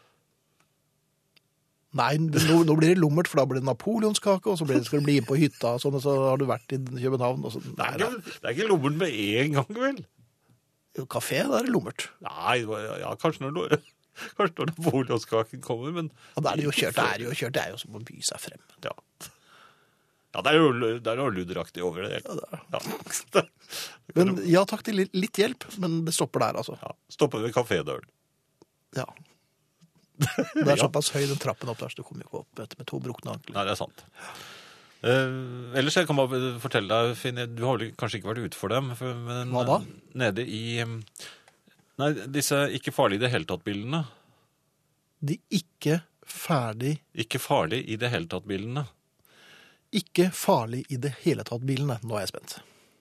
[1.98, 4.86] Nei, nå, nå blir det lummert, for da blir det napoleonskake, og så blir det,
[4.86, 7.48] skal du bli inn på hytta, og sånn, og så har du vært i København.
[7.50, 10.04] Og så, Det er ikke, det er ikke lummert med en gang, vel?
[11.00, 12.06] Jo, Kafé, da er det lummert.
[12.26, 12.60] Nei,
[13.02, 13.80] ja, kanskje når,
[14.38, 17.58] kanskje når napoleonskaken kommer, men ja, da er det jo kjørt, det er jo kjørt,
[17.58, 18.64] det er jo som å by seg frem.
[18.86, 18.94] Ja.
[20.30, 20.70] Ja, det er jo
[21.02, 22.60] det er noe over det hele.
[22.70, 23.44] Ja.
[24.18, 26.76] Men ja takk til litt hjelp, men det stopper der, altså.
[26.82, 26.92] ja.
[27.14, 28.06] Stopper ved kafédøren.
[28.98, 29.06] Ja.
[30.54, 32.78] Det er såpass høy den trappen opp der, så du kommer jo ikke opp vet
[32.80, 33.56] med to brukne ankler.
[33.56, 34.04] Nei, det er sant.
[35.00, 38.60] Eh, ellers jeg kan bare fortelle deg, Finn, du har vel kanskje ikke vært ute
[38.60, 39.78] for dem, for- men Hva da?
[40.26, 40.84] nede i
[42.00, 44.06] Nei, disse ikke farlige i det hele tatt-bildene.
[45.20, 48.86] De ikke ferdig, Ikke farlig i det hele tatt-bildene.
[49.92, 51.98] ikke farlig i det hele tatt bilene.
[52.04, 52.60] Nå er jeg spent.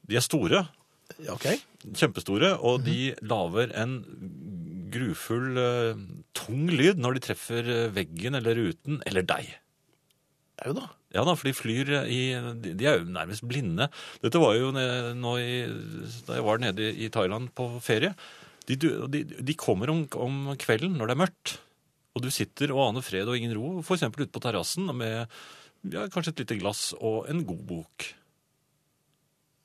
[0.09, 0.69] De er store,
[1.25, 1.47] Ja, Ok?
[1.97, 3.95] kjempestore, og de lager en
[4.93, 6.03] grufull, eh,
[6.37, 9.53] tung lyd når de treffer eh, veggen eller ruten, eller deg.
[10.67, 10.89] Au da.
[11.15, 12.21] Ja da, for de flyr i
[12.61, 13.87] De er jo nærmest blinde.
[14.21, 15.63] Dette var jo nå i,
[16.27, 18.11] da jeg var nede i Thailand på ferie.
[18.69, 21.55] De, de, de kommer om, om kvelden når det er mørkt,
[22.13, 25.31] og du sitter og aner fred og ingen ro, eksempel ute på terrassen med
[25.87, 28.09] ja, kanskje et lite glass og en god bok.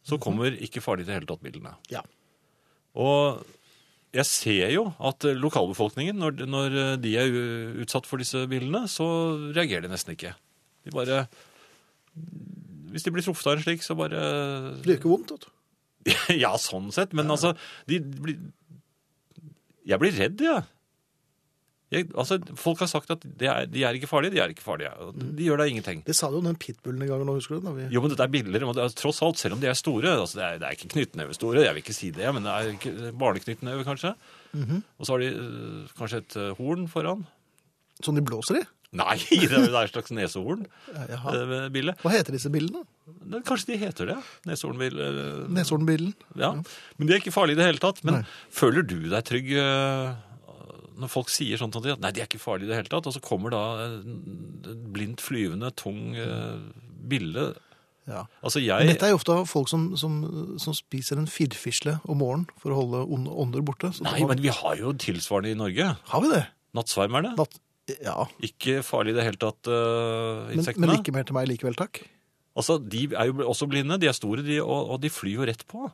[0.07, 1.73] Så kommer ikke farlig i det hele tatt bildene.
[1.91, 2.03] Ja.
[2.99, 3.43] Og
[4.13, 7.33] jeg ser jo at lokalbefolkningen, når, når de er
[7.81, 9.07] utsatt for disse bilene, så
[9.55, 10.35] reagerer de nesten ikke.
[10.85, 11.23] De bare
[12.93, 14.21] Hvis de blir truffet av en slik, så bare
[14.83, 15.51] Det gjør ikke vondt, vet du.
[16.43, 17.15] Ja, sånn sett.
[17.17, 17.55] Men altså
[17.89, 18.37] de blir
[19.87, 20.63] Jeg blir redd, jeg.
[21.93, 22.07] Jeg.
[22.17, 24.33] Altså, folk har sagt at de er, de er ikke farlige.
[24.35, 24.91] De er ikke farlige.
[25.15, 26.03] De De gjør da ingenting.
[26.07, 27.65] Det sa du om den pitbullen en gang, nå husker du?
[27.67, 27.87] Da vi...
[27.93, 28.73] Jo, men dette er billigere.
[28.85, 30.17] er, tross alt, selv om de er store.
[30.19, 32.73] altså Det er, det er ikke knyttnevestore, jeg vil ikke si det, men det er
[32.75, 34.15] ikke- barneknyttneve, kanskje.
[34.53, 37.25] Og så har de øh, kanskje et øh, horn foran.
[38.03, 38.65] Som de blåser i?
[38.93, 40.67] Nei, det er et slags nesehorn.
[40.93, 41.95] Øh, bille.
[42.03, 42.83] Hva heter disse billene?
[43.47, 44.17] Kanskje de heter det?
[44.45, 45.01] Nesehornbille.
[45.09, 46.13] øh, Neshornbillen.
[46.37, 48.03] Ja, men de er ikke farlige i det hele tatt.
[48.05, 48.23] Men Nei.
[48.53, 50.13] føler du deg trygg øh,
[50.99, 53.15] når folk sier sånn at nei, de er ikke farlige i det hele tatt, og
[53.15, 54.17] så kommer da en
[54.69, 56.59] en blindt flyvende, tung øh,
[57.09, 57.53] bille.
[58.09, 58.25] Ja.
[58.43, 60.17] Altså jeg dette er jo ofte folk som, som,
[60.59, 63.93] som spiser en firfisle om morgenen for å holde ånder borte.
[63.95, 65.93] Så Nei, men vi har jo tilsvarende i Norge.
[66.11, 66.43] Har vi det?
[66.75, 67.35] Nattsvermerne.
[67.39, 67.59] Natt...
[67.99, 70.87] Ja, Ikke farlig i det hele tatt, uh, insektene.
[70.87, 71.99] men ikke mer til meg likevel, takk.
[72.55, 75.47] Altså, De er jo også blinde, de er store, de, og, og de flyr jo
[75.49, 75.89] rett på.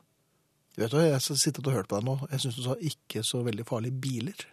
[0.78, 2.14] Vet du, Jeg har sittet og hørt på deg nå.
[2.30, 4.46] Jeg syns du sa ikke så veldig farlige biler.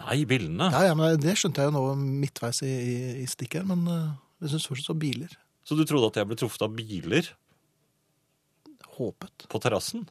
[0.00, 0.70] Nei, billene.
[0.72, 4.08] Ja, ja, men Det skjønte jeg jo nå midtveis i, i, i stikket, men eh,
[4.44, 5.32] jeg syns fortsatt så biler.
[5.66, 7.28] Så du trodde at jeg ble truffet av biler
[8.96, 9.46] Håpet.
[9.48, 10.06] på terrassen?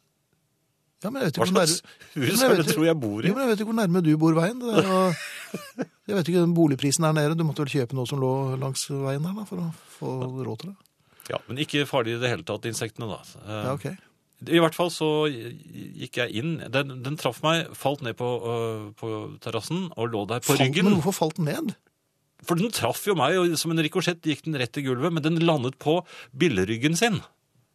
[1.03, 3.23] Ja, men jeg vet ikke hvor slags nærme, hus er det du tror jeg bor
[3.23, 3.29] i?
[3.29, 4.59] jo, men jeg vet ikke hvor nærme du bor veien.
[4.59, 7.37] Det jo- jeg vet ikke, den Boligprisen er nede.
[7.39, 10.11] Du måtte vel kjøpe noe som lå langs veien her da, for å få
[10.43, 10.77] råd til det?
[11.29, 13.19] Ja, Men ikke farlig i det hele tatt, insektene, da.
[13.47, 13.87] Ja, ok.
[14.47, 16.53] I hvert fall så gikk jeg inn.
[16.71, 19.09] Den, den traff meg, falt ned på, øh, på
[19.43, 20.87] terrassen og lå der på Falt, ryggen.
[20.87, 21.73] men hvorfor falt den ned?
[22.47, 25.25] For den traff jo meg, og som en rikosjett gikk den rett i gulvet, men
[25.25, 25.97] den landet på
[26.39, 27.19] billeryggen sin.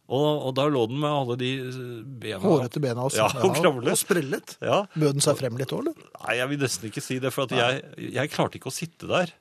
[0.05, 3.23] Og, og da lå den med alle de øh, bena Hårete bena også.
[3.23, 3.93] Ja, og kravlet.
[3.93, 4.57] Og sprellet.
[4.61, 4.83] Ja.
[4.93, 6.09] Bød den seg frem litt òg, eller?
[6.19, 9.09] Nei, jeg vil nesten ikke si det, for at jeg, jeg klarte ikke å sitte
[9.09, 9.33] der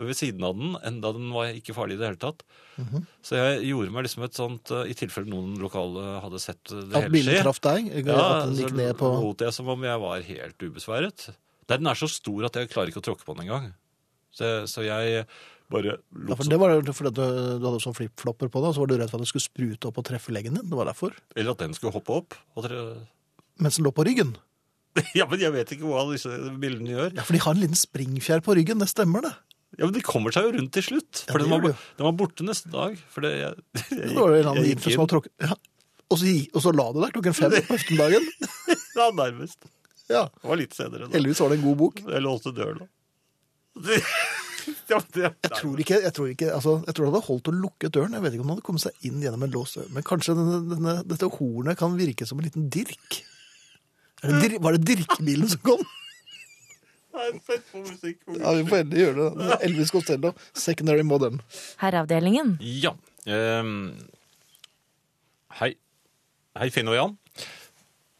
[0.00, 2.42] ved siden av den, enda den var ikke farlig i det hele tatt.
[2.80, 3.04] Mhm.
[3.22, 6.88] Så jeg gjorde meg liksom et sånt, uh, i tilfelle noen lokale hadde sett det
[6.90, 7.44] At hele bilen skje.
[7.46, 7.90] traff deg?
[8.02, 11.28] Ja, at den så gikk ned på lot jeg som om jeg var helt ubesværet.
[11.70, 13.72] Den er så stor at jeg klarer ikke å tråkke på den engang.
[14.34, 15.26] Så, så jeg
[15.70, 17.26] bare ja, lot for som Det var fordi at du,
[17.62, 19.88] du hadde sånn flipflopper på og så var du redd for at den skulle sprute
[19.88, 20.66] opp og treffe leggen din.
[20.68, 21.14] Det var derfor.
[21.36, 22.36] Eller at den skulle hoppe opp.
[22.58, 22.82] Og tre...
[23.62, 24.34] Mens den lå på ryggen.
[25.18, 26.30] Ja, men jeg vet ikke hva disse
[26.62, 27.14] bildene gjør.
[27.16, 29.32] Ja, for de har en liten springfjær på ryggen, det stemmer det.
[29.78, 31.22] Ja, men De kommer seg jo rundt til slutt.
[31.26, 32.98] Ja, For det den, var, de den var borte neste dag.
[33.14, 35.30] For det, jeg, jeg, Det var en jeg som inn.
[35.48, 35.56] ja.
[36.10, 38.28] og, så, og så la du deg klokken fem på ettermiddagen.
[38.94, 39.64] Ja, nærmest.
[40.06, 41.08] Ja, Det var litt senere.
[41.08, 41.14] da.
[41.16, 42.02] heldigvis var det en god bok.
[42.06, 42.84] Jeg låste døren.
[42.84, 42.90] da.
[44.92, 47.54] ja, det, Jeg tror ikke, jeg tror ikke, altså, jeg tror det hadde holdt å
[47.58, 48.14] lukke døren.
[48.14, 49.88] Jeg vet ikke om den hadde kommet seg inn gjennom en låst dør.
[49.96, 53.18] Men kanskje denne, denne, dette hornet kan virke som en liten dirk.
[54.22, 55.82] Er det dir, var det dirkebilen som kom?
[57.44, 58.22] Fett på musikk.
[58.40, 59.58] Ja, vi får endelig gjøre det.
[59.68, 61.40] Elvis Costello, Secondary Modern.
[61.82, 62.56] Herreavdelingen.
[62.60, 62.94] Ja.
[63.26, 63.94] Um,
[65.60, 65.74] hei.
[66.58, 67.14] Hei, Finn og Jan.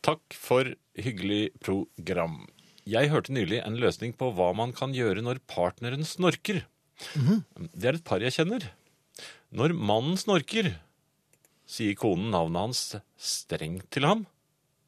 [0.05, 0.69] Takk for
[1.01, 2.45] hyggelig program.
[2.85, 6.63] Jeg hørte nylig en løsning på hva man kan gjøre når partneren snorker.
[7.73, 8.69] Det er et par jeg kjenner.
[9.55, 10.75] Når mannen snorker,
[11.65, 12.83] sier konen navnet hans
[13.17, 14.25] strengt til ham,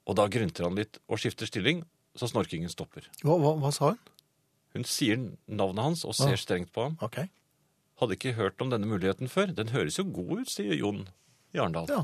[0.06, 1.82] og da grynter han litt og skifter stilling,
[2.16, 3.06] så snorkingen stopper.
[3.22, 3.98] Hva, hva, hva sa hun?
[4.76, 5.16] Hun sier
[5.48, 6.40] navnet hans og ser Ah.
[6.40, 6.98] strengt på ham.
[7.04, 7.22] Ok.
[8.00, 9.54] Hadde ikke hørt om denne muligheten før.
[9.56, 11.06] Den høres jo god ut, sier Jon
[11.54, 11.86] i Arendal.
[11.88, 12.02] Ja.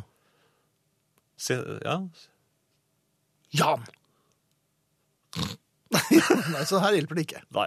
[1.37, 1.99] Se, ja.
[3.53, 3.85] Jan!
[5.93, 7.43] Nei, så her hjelper det ikke.
[7.57, 7.67] Nei.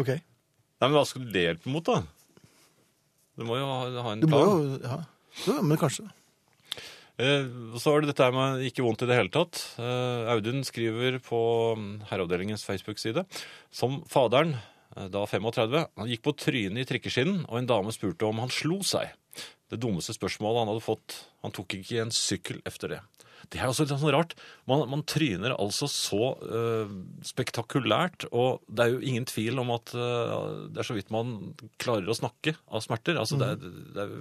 [0.00, 0.10] Ok.
[0.14, 2.00] Nei, men hva skal det hjelpe mot, da?
[3.36, 4.54] Du må jo ha, ha en Du må jo,
[4.84, 5.00] ja.
[5.44, 6.06] Jo, men kanskje.
[7.14, 7.46] Eh,
[7.78, 9.60] så er det dette med ikke vondt i det hele tatt.
[9.78, 11.40] Eh, Audun skriver på
[11.78, 13.22] mm, Herreavdelingens Facebook-side
[13.70, 14.56] som faderen,
[14.96, 18.50] eh, da 35, han gikk på trynet i trikkeskinnen, og en dame spurte om han
[18.50, 19.12] slo seg.
[19.70, 21.20] Det dummeste spørsmålet han hadde fått.
[21.46, 23.00] Han tok ikke en sykkel efter det.
[23.52, 24.34] Det er også litt sånn rart.
[24.70, 26.92] Man, man tryner altså så uh,
[27.26, 31.34] spektakulært, og det er jo ingen tvil om at uh, det er så vidt man
[31.82, 33.20] klarer å snakke av smerter.
[33.20, 34.14] Altså, det er, det er,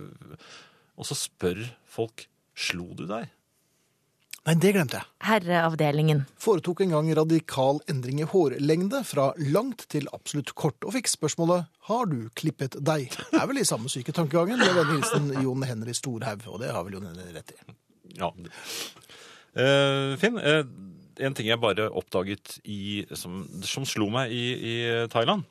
[1.00, 3.32] og så spør folk Slo du deg?
[4.44, 5.08] Nei, det glemte jeg.
[5.24, 6.26] Herreavdelingen.
[6.42, 11.70] Foretok en gang radikal endring i hårlengde fra langt til absolutt kort, og fikk spørsmålet
[11.88, 13.08] Har du klippet deg?
[13.32, 16.74] Det er vel i samme syke tankegangen med denne hilsen Jon Henry Storhaug, og det
[16.76, 17.78] har vel Jon Henry rett i.
[18.20, 18.34] Ja.
[19.56, 20.68] Uh, Finn, uh,
[21.24, 24.76] en ting jeg bare oppdaget i, som, som slo meg i, i
[25.14, 25.48] Thailand.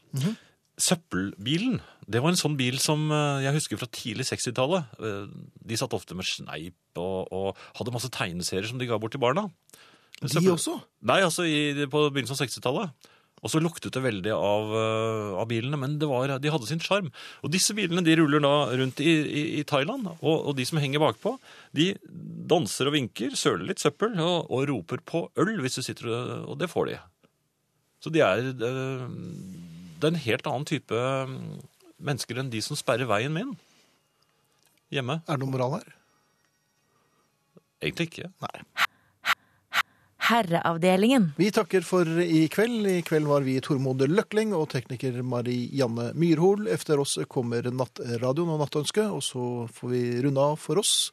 [0.81, 1.81] Søppelbilen.
[2.09, 4.89] Det var en sånn bil som eh, jeg husker fra tidlig 60-tallet.
[5.05, 5.27] Eh,
[5.69, 9.23] De satt ofte med sneip og, og hadde masse tegneserier som de ga bort til
[9.23, 9.49] barna.
[10.23, 10.79] De Søppel- også?
[11.09, 13.09] Nei, altså i, på begynnelsen av 60-tallet.
[13.43, 16.79] Og så luktet det veldig av, eh, av bilene, men det var, de hadde sin
[16.83, 17.09] sjarm.
[17.43, 20.79] Og disse bilene de ruller da rundt i, i, i Thailand, og, og de som
[20.79, 21.33] henger bakpå,
[21.75, 21.89] de
[22.53, 26.53] danser og vinker, søler litt søppel og, og roper på øl hvis du sitter og
[26.55, 27.01] Og det får de.
[28.03, 28.47] Så de er
[30.03, 31.61] Det er en helt annen type mm,
[32.03, 33.53] mennesker enn de som sperrer veien min
[34.93, 35.21] hjemme.
[35.23, 35.93] Er det noe moral her?
[37.83, 38.33] Egentlig ikke.
[38.43, 38.89] Nei.
[40.23, 41.31] Herreavdelingen.
[41.39, 42.87] Vi takker for i kveld.
[42.87, 46.69] I kveld var vi Tormod Løkling og tekniker Marianne Myrhol.
[46.71, 51.11] Efter oss kommer Nattradioen og Nattønsket, og så får vi runde av for oss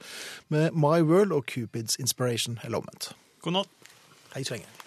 [0.53, 3.13] med My World og Cupids Inspiration, eller omvendt.
[3.45, 3.95] God natt.
[4.35, 4.78] Hei så lenge.